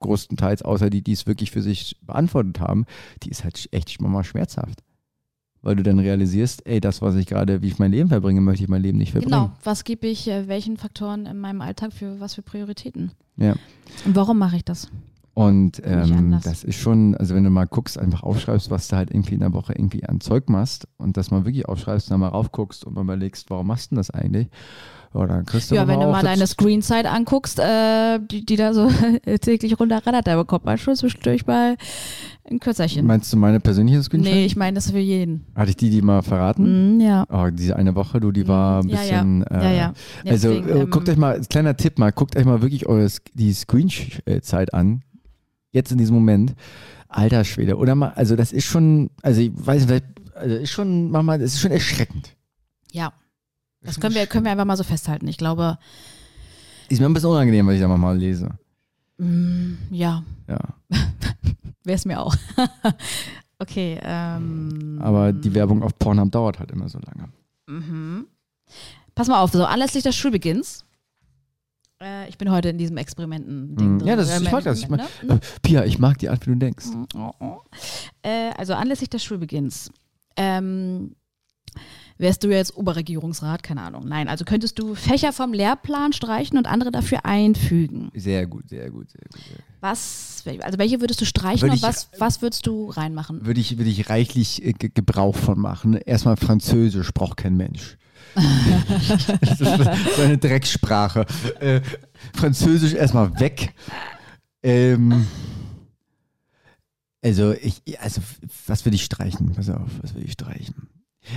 [0.00, 2.84] größtenteils, außer die, die es wirklich für sich beantwortet haben,
[3.22, 4.82] die ist halt echt mal schmerzhaft.
[5.64, 8.62] Weil du dann realisierst, ey, das, was ich gerade, wie ich mein Leben verbringe, möchte
[8.62, 9.32] ich mein Leben nicht verbringen.
[9.32, 9.52] Genau.
[9.64, 13.12] Was gebe ich äh, welchen Faktoren in meinem Alltag für was für Prioritäten?
[13.36, 13.54] Ja.
[14.04, 14.90] Und warum mache ich das?
[15.32, 19.10] Und ähm, das ist schon, also wenn du mal guckst, einfach aufschreibst, was du halt
[19.10, 22.28] irgendwie in der Woche irgendwie an Zeug machst und das mal wirklich aufschreibst, dann mal
[22.28, 24.48] raufguckst und mal überlegst, warum machst du denn das eigentlich?
[25.14, 28.74] Ja, dann kriegst du Ja, wenn du mal deine Screenzeit anguckst, äh, die, die da
[28.74, 28.90] so
[29.40, 31.76] täglich runterrattert, da bekommt man schon zwischendurch mal
[32.50, 33.06] ein Kürzerchen.
[33.06, 34.32] Meinst du meine persönliche Screenshot?
[34.32, 35.46] Nee, ich meine das für jeden.
[35.54, 36.96] Hatte ich die, die mal verraten?
[36.96, 37.26] Mhm, ja.
[37.30, 39.44] Oh, diese eine Woche, du, die war ein ja, bisschen.
[39.48, 39.60] ja.
[39.60, 39.92] Äh, ja, ja.
[40.26, 43.08] Also Deswegen, äh, ähm, guckt euch mal, kleiner Tipp mal, guckt euch mal wirklich eure,
[43.34, 45.02] die Screen-Zeit an.
[45.70, 46.54] Jetzt in diesem Moment.
[47.08, 47.76] Alter Schwede.
[47.76, 50.04] Oder mal, also das ist schon, also ich weiß nicht,
[50.34, 52.34] also ist schon, manchmal, das ist schon erschreckend.
[52.90, 53.12] Ja.
[53.84, 55.28] Das können wir, können wir einfach mal so festhalten.
[55.28, 55.78] Ich glaube,
[56.88, 58.50] Ist mir ein bisschen unangenehm, was ich da manchmal lese.
[59.18, 60.58] mm, ja, Ja.
[61.84, 62.34] wäre es mir auch.
[63.58, 64.00] okay.
[64.02, 67.28] Ähm, Aber die Werbung auf Pornhub dauert halt immer so lange.
[67.66, 68.26] Mhm.
[69.14, 70.84] Pass mal auf, so anlässlich des Schulbeginns.
[72.02, 73.98] Äh, ich bin heute in diesem Experimenten-Ding Mhm.
[73.98, 74.08] drin.
[74.08, 74.78] Ja, das ist- ich mag das.
[74.80, 76.86] Ich mag- Äh, Pia, ich mag die Art, wie du denkst.
[78.22, 79.90] Äh, also anlässlich des Schulbeginns.
[80.36, 81.14] Ähm,
[82.18, 83.62] wärst du jetzt Oberregierungsrat?
[83.62, 84.06] Keine Ahnung.
[84.06, 88.10] Nein, also könntest du Fächer vom Lehrplan streichen und andere dafür einfügen.
[88.14, 89.40] Sehr gut, sehr gut, sehr gut.
[89.42, 89.64] Sehr gut.
[89.80, 93.44] Was, also welche würdest du streichen Würde und ich- was, was würdest du reinmachen?
[93.44, 95.94] Würde ich, würde ich reichlich äh, Ge- Gebrauch von machen.
[95.94, 97.96] Erstmal Französisch braucht kein Mensch.
[99.40, 101.26] das ist so eine Dreckssprache.
[101.60, 101.80] Äh,
[102.34, 103.74] Französisch erstmal weg.
[104.62, 105.26] Ähm,
[107.22, 108.20] also, ich, also,
[108.66, 109.52] was würde ich streichen?
[109.54, 110.88] Pass auf, was würde ich streichen?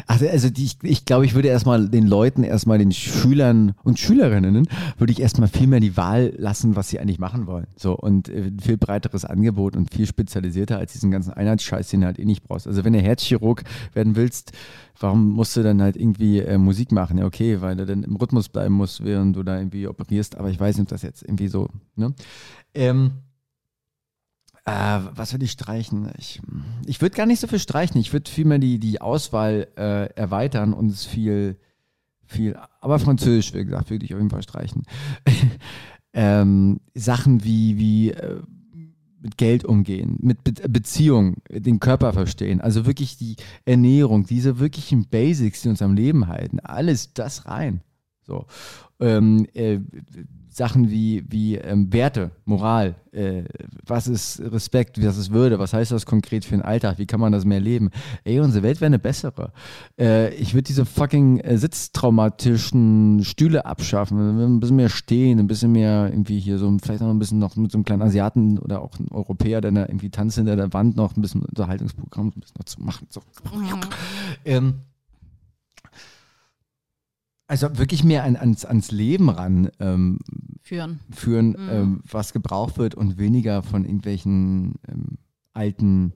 [0.05, 3.99] Also, also die, ich, ich glaube, ich würde erstmal den Leuten, erstmal den Schülern und
[3.99, 4.67] Schülerinnen,
[4.97, 7.67] würde ich erstmal viel mehr die Wahl lassen, was sie eigentlich machen wollen.
[7.75, 12.07] So und äh, viel breiteres Angebot und viel spezialisierter als diesen ganzen Einheitsscheiß, den du
[12.07, 12.67] halt eh nicht brauchst.
[12.67, 13.63] Also wenn du Herzchirurg
[13.93, 14.51] werden willst,
[14.99, 17.17] warum musst du dann halt irgendwie äh, Musik machen?
[17.17, 20.49] Ja, okay, weil du dann im Rhythmus bleiben musst, während du da irgendwie operierst, aber
[20.49, 22.13] ich weiß nicht, ob das jetzt irgendwie so, ne?
[22.73, 23.11] Ähm,
[24.67, 26.11] äh, was würde ich streichen?
[26.17, 26.41] Ich,
[26.85, 28.01] ich würde gar nicht so viel streichen.
[28.01, 31.57] Ich würde vielmehr die, die Auswahl äh, erweitern und es viel,
[32.25, 34.83] viel, aber Französisch, wie gesagt, würde ich auf jeden Fall streichen.
[36.13, 38.41] ähm, Sachen wie, wie äh,
[39.21, 45.07] mit Geld umgehen, mit Be Beziehung, den Körper verstehen, also wirklich die Ernährung, diese wirklichen
[45.07, 47.81] Basics, die uns am Leben halten, alles das rein.
[48.21, 48.45] So.
[48.99, 49.79] Ähm, äh,
[50.57, 53.43] Sachen wie, wie ähm, Werte, Moral, äh,
[53.85, 57.19] was ist Respekt, was ist Würde, was heißt das konkret für den Alltag, wie kann
[57.19, 57.91] man das mehr leben?
[58.23, 59.51] Ey, unsere Welt wäre eine bessere.
[59.99, 65.71] Äh, ich würde diese fucking äh, sitztraumatischen Stühle abschaffen, ein bisschen mehr stehen, ein bisschen
[65.73, 68.81] mehr irgendwie hier so, vielleicht noch ein bisschen noch mit so einem kleinen Asiaten oder
[68.81, 72.39] auch einem Europäer, der da irgendwie tanzt hinter der Wand noch ein bisschen Unterhaltungsprogramm ein
[72.39, 73.05] bisschen noch zu machen.
[73.11, 73.21] So.
[74.43, 74.73] Ähm,
[77.47, 80.19] Also wirklich mehr an, ans, ans Leben ran ähm,
[80.63, 80.99] Führen.
[81.11, 81.69] führen, Mhm.
[81.69, 85.17] ähm, was gebraucht wird und weniger von irgendwelchen ähm,
[85.53, 86.13] alten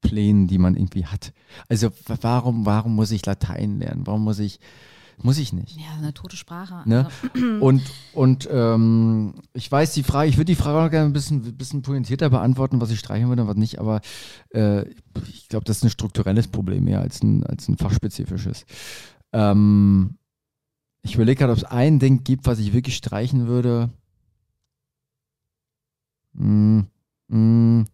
[0.00, 1.32] Plänen, die man irgendwie hat.
[1.68, 1.90] Also
[2.20, 4.06] warum, warum muss ich Latein lernen?
[4.06, 4.58] Warum muss ich,
[5.22, 5.76] muss ich nicht?
[5.76, 6.82] Ja, eine tote Sprache.
[6.88, 7.06] Ne?
[7.34, 7.82] Also, Und,
[8.14, 11.82] und ähm, ich weiß die Frage, ich würde die Frage auch gerne ein bisschen, bisschen
[11.82, 14.00] pointierter beantworten, was ich streichen würde und was nicht, aber
[14.54, 14.88] äh,
[15.28, 18.64] ich glaube, das ist ein strukturelles Problem mehr als ein, als ein fachspezifisches.
[19.32, 20.16] Ähm,
[21.02, 23.90] ich überlege gerade, ob es ein Ding gibt, was ich wirklich streichen würde.
[26.32, 26.80] Mm,
[27.28, 27.84] mm.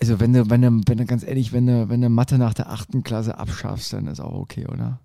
[0.00, 2.54] Also wenn du, wenn du, wenn du ganz ehrlich, wenn du, wenn du Mathe nach
[2.54, 5.00] der achten Klasse abschaffst, dann ist auch okay, oder?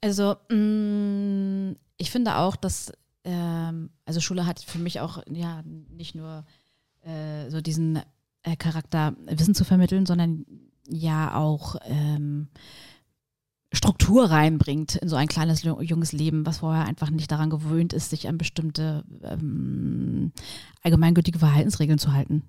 [0.00, 2.92] Also, mh, ich finde auch, dass,
[3.24, 6.44] ähm, also Schule hat für mich auch, ja, nicht nur
[7.02, 8.00] äh, so diesen
[8.42, 10.44] äh, Charakter, Wissen zu vermitteln, sondern
[10.88, 12.48] ja auch ähm,
[13.72, 17.92] Struktur reinbringt in so ein kleines, ju- junges Leben, was vorher einfach nicht daran gewöhnt
[17.92, 20.32] ist, sich an bestimmte ähm,
[20.82, 22.44] allgemeingültige Verhaltensregeln zu halten.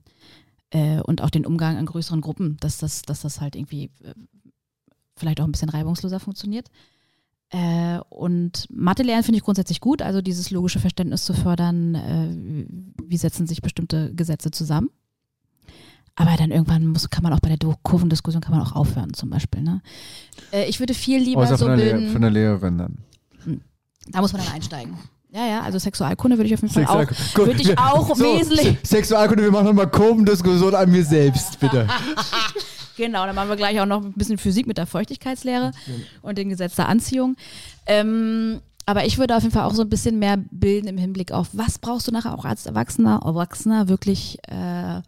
[0.69, 4.13] Äh, und auch den Umgang in größeren Gruppen, dass das, dass das halt irgendwie äh,
[5.17, 6.69] vielleicht auch ein bisschen reibungsloser funktioniert.
[7.49, 12.65] Äh, und Mathe lernen finde ich grundsätzlich gut, also dieses logische Verständnis zu fördern, äh,
[13.03, 14.89] wie setzen sich bestimmte Gesetze zusammen.
[16.19, 19.29] Aber dann irgendwann muss, kann man auch bei der Kurvendiskussion kann man auch aufhören, zum
[19.29, 19.61] Beispiel.
[19.61, 19.81] Ne?
[20.51, 22.97] Äh, ich würde viel lieber Außer so von, der bilden, von der Lehrerin dann.
[24.09, 24.99] da muss man dann einsteigen.
[25.31, 28.23] Ja, ja, also Sexualkunde würde ich auf jeden Fall auch, Gut, würde ich auch so,
[28.37, 31.87] wesentlich, Se- Sexualkunde, wir machen nochmal Kurvendiskussion an mir selbst, bitte.
[32.97, 35.71] Genau, dann machen wir gleich auch noch ein bisschen Physik mit der Feuchtigkeitslehre
[36.21, 37.37] und dem Gesetz der Anziehung.
[37.85, 41.31] Ähm, aber ich würde auf jeden Fall auch so ein bisschen mehr bilden im Hinblick
[41.31, 44.99] auf, was brauchst du nachher auch als Erwachsener, Erwachsener wirklich äh,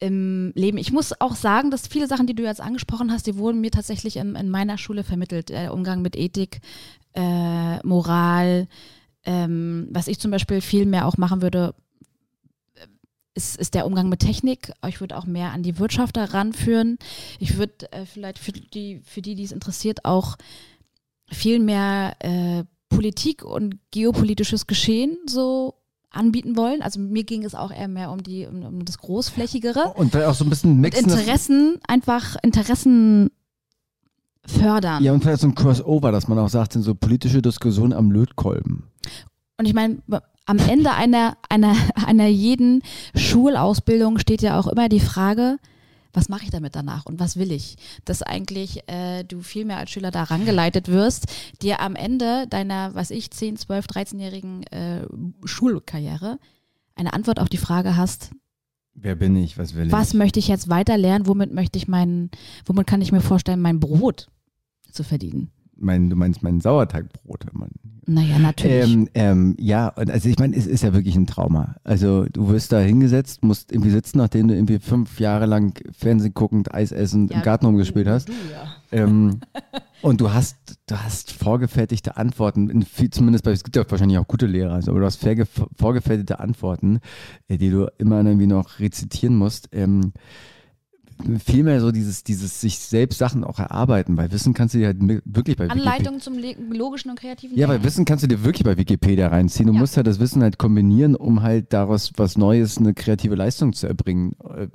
[0.00, 0.78] im Leben.
[0.78, 3.70] Ich muss auch sagen, dass viele Sachen, die du jetzt angesprochen hast, die wurden mir
[3.70, 5.50] tatsächlich in, in meiner Schule vermittelt.
[5.50, 6.60] Der Umgang mit Ethik,
[7.14, 8.66] äh, Moral,
[9.24, 11.74] ähm, was ich zum Beispiel viel mehr auch machen würde,
[13.34, 14.72] ist, ist der Umgang mit Technik.
[14.88, 16.98] Ich würde auch mehr an die Wirtschaft heranführen.
[17.38, 20.36] Ich würde äh, vielleicht für die, für die, die es interessiert, auch
[21.30, 25.79] viel mehr äh, Politik und geopolitisches Geschehen so
[26.10, 26.82] anbieten wollen.
[26.82, 29.92] Also mir ging es auch eher mehr um die um, um das Großflächigere.
[29.94, 31.04] Und vielleicht auch so ein bisschen mixen.
[31.04, 33.30] Interessen, einfach Interessen
[34.46, 35.02] fördern.
[35.04, 38.10] Ja, und vielleicht so ein Crossover, dass man auch sagt, sind so politische Diskussionen am
[38.10, 38.84] Lötkolben.
[39.56, 39.98] Und ich meine,
[40.46, 41.74] am Ende einer, einer,
[42.06, 42.82] einer jeden
[43.14, 45.58] Schulausbildung steht ja auch immer die Frage,
[46.12, 47.76] was mache ich damit danach und was will ich?
[48.04, 51.26] Dass eigentlich äh, du viel mehr als Schüler da rangeleitet wirst,
[51.62, 55.06] dir am Ende deiner, was ich, 10, 12, 13-jährigen äh,
[55.44, 56.38] Schulkarriere
[56.94, 58.30] eine Antwort auf die Frage hast,
[58.92, 59.56] Wer bin ich?
[59.56, 60.14] Was will was ich?
[60.14, 62.30] möchte ich jetzt weiter lernen, womit möchte ich mein,
[62.66, 64.28] womit kann ich mir vorstellen, mein Brot
[64.90, 65.50] zu verdienen?
[65.80, 67.46] Mein, du meinst mein Sauerteigbrot.
[67.52, 67.70] man-
[68.06, 68.92] Naja, natürlich.
[68.92, 71.76] Ähm, ähm, ja, und also ich meine, es ist ja wirklich ein Trauma.
[71.84, 76.34] Also du wirst da hingesetzt, musst irgendwie sitzen, nachdem du irgendwie fünf Jahre lang Fernsehen
[76.34, 78.28] guckend, Eis essen, Ja, im Garten rumgespielt hast.
[78.28, 78.66] Du, ja.
[78.92, 79.40] Ähm,
[80.02, 80.56] und du hast,
[80.86, 85.00] du hast vorgefertigte Antworten, zumindest bei, es gibt ja wahrscheinlich auch gute Lehrer, also, aber
[85.00, 85.46] du hast vorge-
[85.78, 86.98] vorgefertigte Antworten,
[87.48, 89.68] äh, die du immer irgendwie noch rezitieren musst.
[89.72, 90.12] Ähm,
[91.44, 94.98] vielmehr so dieses, dieses sich selbst Sachen auch erarbeiten, weil Wissen kannst du dir halt
[95.00, 95.70] wirklich bei Wikipedia.
[95.92, 96.34] Anleitung zum
[96.72, 97.82] logischen und kreativen Ja, weil.
[97.84, 99.66] Wissen kannst du dir wirklich bei Wikipedia reinziehen.
[99.66, 99.78] Du Ja.
[99.80, 103.86] musst halt das Wissen halt kombinieren, um halt daraus was Neues, eine kreative Leistung zu
[103.86, 104.66] erbringen, äh,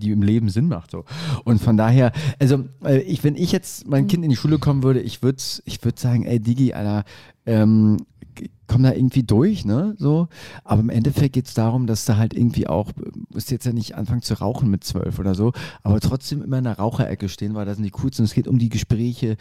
[0.00, 0.90] die im Leben Sinn macht.
[0.90, 1.04] So.
[1.44, 4.82] Und von daher, also äh, ich, wenn ich jetzt mein Kind in die Schule kommen
[4.82, 7.04] würde, ich würde ich würd sagen, ey Digi, Alter,
[7.46, 7.98] ähm,
[8.38, 9.94] g- komm da irgendwie durch, ne?
[9.98, 10.28] So.
[10.64, 13.72] Aber im Endeffekt geht es darum, dass du halt irgendwie auch, äh, musst jetzt ja
[13.72, 17.54] nicht anfangen zu rauchen mit zwölf oder so, aber trotzdem immer in der Raucherecke stehen,
[17.54, 18.24] weil das sind die coolsten.
[18.24, 19.36] Es geht um die Gespräche,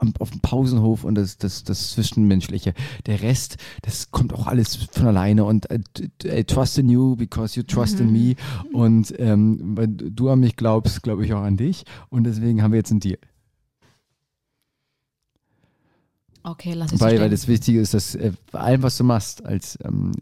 [0.00, 2.72] am, auf dem Pausenhof und das, das, das Zwischenmenschliche.
[3.06, 5.80] Der Rest, das kommt auch alles von alleine und äh,
[6.24, 8.34] I trust in you because you trust in me.
[8.72, 11.84] Und ähm, weil du an mich glaubst, glaube ich auch an dich.
[12.10, 13.18] Und deswegen haben wir jetzt einen Deal.
[16.50, 19.44] Okay, lass so Weil, weil das Wichtige ist, dass äh, bei allem, was du machst
[19.44, 20.12] als ähm,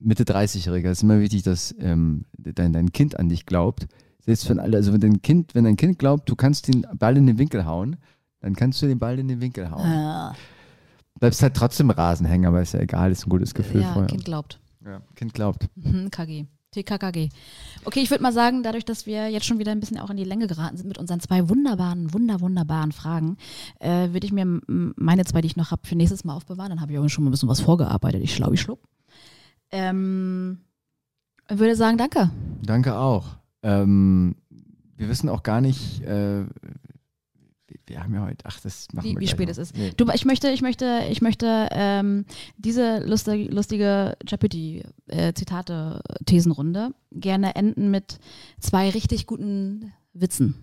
[0.00, 3.86] Mitte 30-Jähriger, ist immer wichtig, dass ähm, dein, dein Kind an dich glaubt.
[4.20, 7.16] Selbst wenn alle, also wenn dein Kind, wenn dein Kind glaubt, du kannst den Ball
[7.16, 7.96] in den Winkel hauen,
[8.40, 9.86] dann kannst du den Ball in den Winkel hauen.
[9.86, 10.34] Ah,
[11.18, 14.08] Bleibst halt trotzdem Rasen aber ist ja egal, ist ein gutes Gefühl ja, vorher.
[14.08, 14.60] Kind glaubt.
[14.84, 15.68] Ja, kind glaubt.
[15.74, 16.46] Mhm, KG.
[16.70, 17.30] TKKG.
[17.84, 20.16] Okay, ich würde mal sagen, dadurch, dass wir jetzt schon wieder ein bisschen auch in
[20.16, 23.36] die Länge geraten sind mit unseren zwei wunderbaren, wunder, wunderbaren Fragen,
[23.80, 26.70] äh, würde ich mir meine zwei, die ich noch habe, für nächstes Mal aufbewahren.
[26.70, 28.22] Dann habe ich auch schon mal ein bisschen was vorgearbeitet.
[28.22, 28.80] Ich schlau, ich schluck.
[29.70, 30.60] Ähm,
[31.48, 32.30] ich würde sagen, danke.
[32.62, 33.38] Danke auch.
[33.62, 34.36] Ähm,
[34.96, 36.44] wir wissen auch gar nicht, äh,
[37.88, 39.52] wir haben ja heute, ach, das machen wie, wir wie spät noch.
[39.52, 39.76] es ist.
[39.76, 39.92] Nee.
[39.96, 42.24] Du, ich möchte, ich möchte, ich möchte ähm,
[42.56, 48.18] diese lustige, lustige Jeopardy-Zitate-Thesenrunde gerne enden mit
[48.60, 50.54] zwei richtig guten Witzen,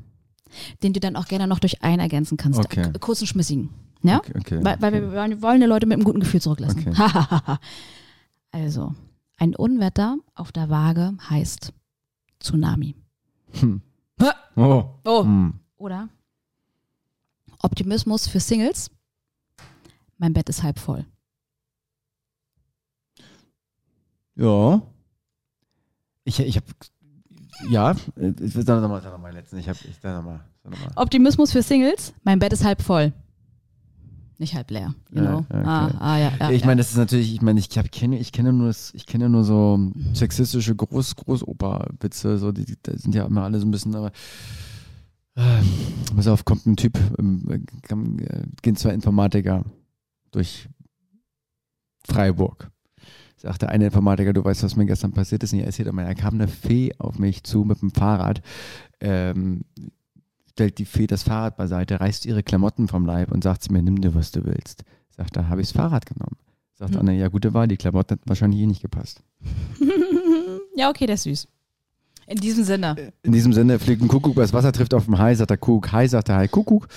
[0.84, 2.60] den du dann auch gerne noch durch einen ergänzen kannst.
[2.60, 2.92] Okay.
[3.00, 3.70] Kurzen, schmissigen.
[4.04, 4.20] Ja?
[4.20, 4.60] Okay, okay.
[4.62, 6.86] Weil, weil wir wollen, wollen die Leute mit einem guten Gefühl zurücklassen.
[6.88, 7.02] Okay.
[8.52, 8.94] also,
[9.38, 11.74] ein Unwetter auf der Waage heißt
[12.40, 12.96] Tsunami.
[13.60, 13.82] Hm.
[14.56, 14.84] Oh.
[15.04, 15.24] Oh.
[15.24, 15.56] Hm.
[15.78, 16.10] Oder
[17.66, 18.92] Optimismus für Singles.
[20.20, 21.04] Mein Bett ist halb voll.
[24.36, 24.82] Ja.
[26.26, 26.66] Ich, ich habe,
[27.70, 29.58] ja, äh, ich sag nochmal, sag nochmal letzten.
[29.58, 30.92] Ich habe, ich sag nochmal, sag nochmal.
[30.96, 32.14] Optimismus für Singles.
[32.24, 33.14] Mein Bett ist halb voll.
[34.38, 34.94] Nicht halb leer.
[35.12, 35.38] You Ja, know.
[35.40, 35.64] okay.
[35.66, 38.32] ah, ah, ja, ja, ich meine, das ist natürlich, ich meine, ich hab, kenne, ich
[38.32, 43.44] kenne nur, ich kenne nur so sexistische Groß, Großoper-Witze, so die, die sind ja immer
[43.44, 44.12] alle so ein bisschen, aber
[46.16, 47.60] pass auf, kommt ein Typ, ähm, äh,
[48.62, 49.64] gehen zwei Informatiker
[50.32, 50.70] durch
[52.06, 52.72] Freiburg.
[53.38, 56.06] Sagt der eine Informatiker, du weißt, was mir gestern passiert ist, und ich erzählt einmal,
[56.06, 58.42] da kam eine Fee auf mich zu mit dem Fahrrad,
[59.02, 59.66] ähm,
[60.52, 63.82] stellt die Fee das Fahrrad beiseite, reißt ihre Klamotten vom Leib und sagt zu mir,
[63.82, 64.84] nimm dir, was du willst.
[65.10, 66.38] Sagt er, habe ich das Fahrrad genommen.
[66.74, 67.02] Sagt Hm.
[67.02, 69.22] Anna, ja, gute Wahl, die Klamotten hätten wahrscheinlich eh nicht gepasst.
[70.76, 71.48] ja, okay, der ist süß.
[72.28, 73.14] In diesem Sinne.
[73.24, 75.92] In diesem Sinne fliegt ein Kuckuck übers Wasser, trifft auf den Hai, sagt der Kuckuck,
[75.92, 76.88] Hai, sagt der Hai, Kuckuck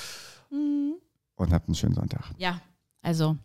[1.39, 2.24] und habt einen schönen Sonntag.
[2.37, 2.61] Ja,
[3.03, 3.37] also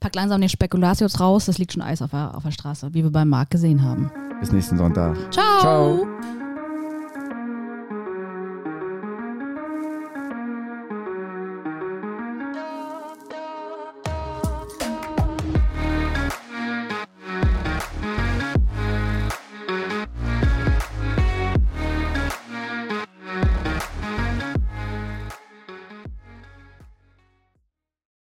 [0.00, 1.46] pack langsam den Spekulatius raus.
[1.46, 4.10] Das liegt schon Eis auf der, auf der Straße, wie wir beim Markt gesehen haben.
[4.40, 5.16] Bis nächsten Sonntag.
[5.32, 5.60] Ciao.
[5.60, 6.41] Ciao.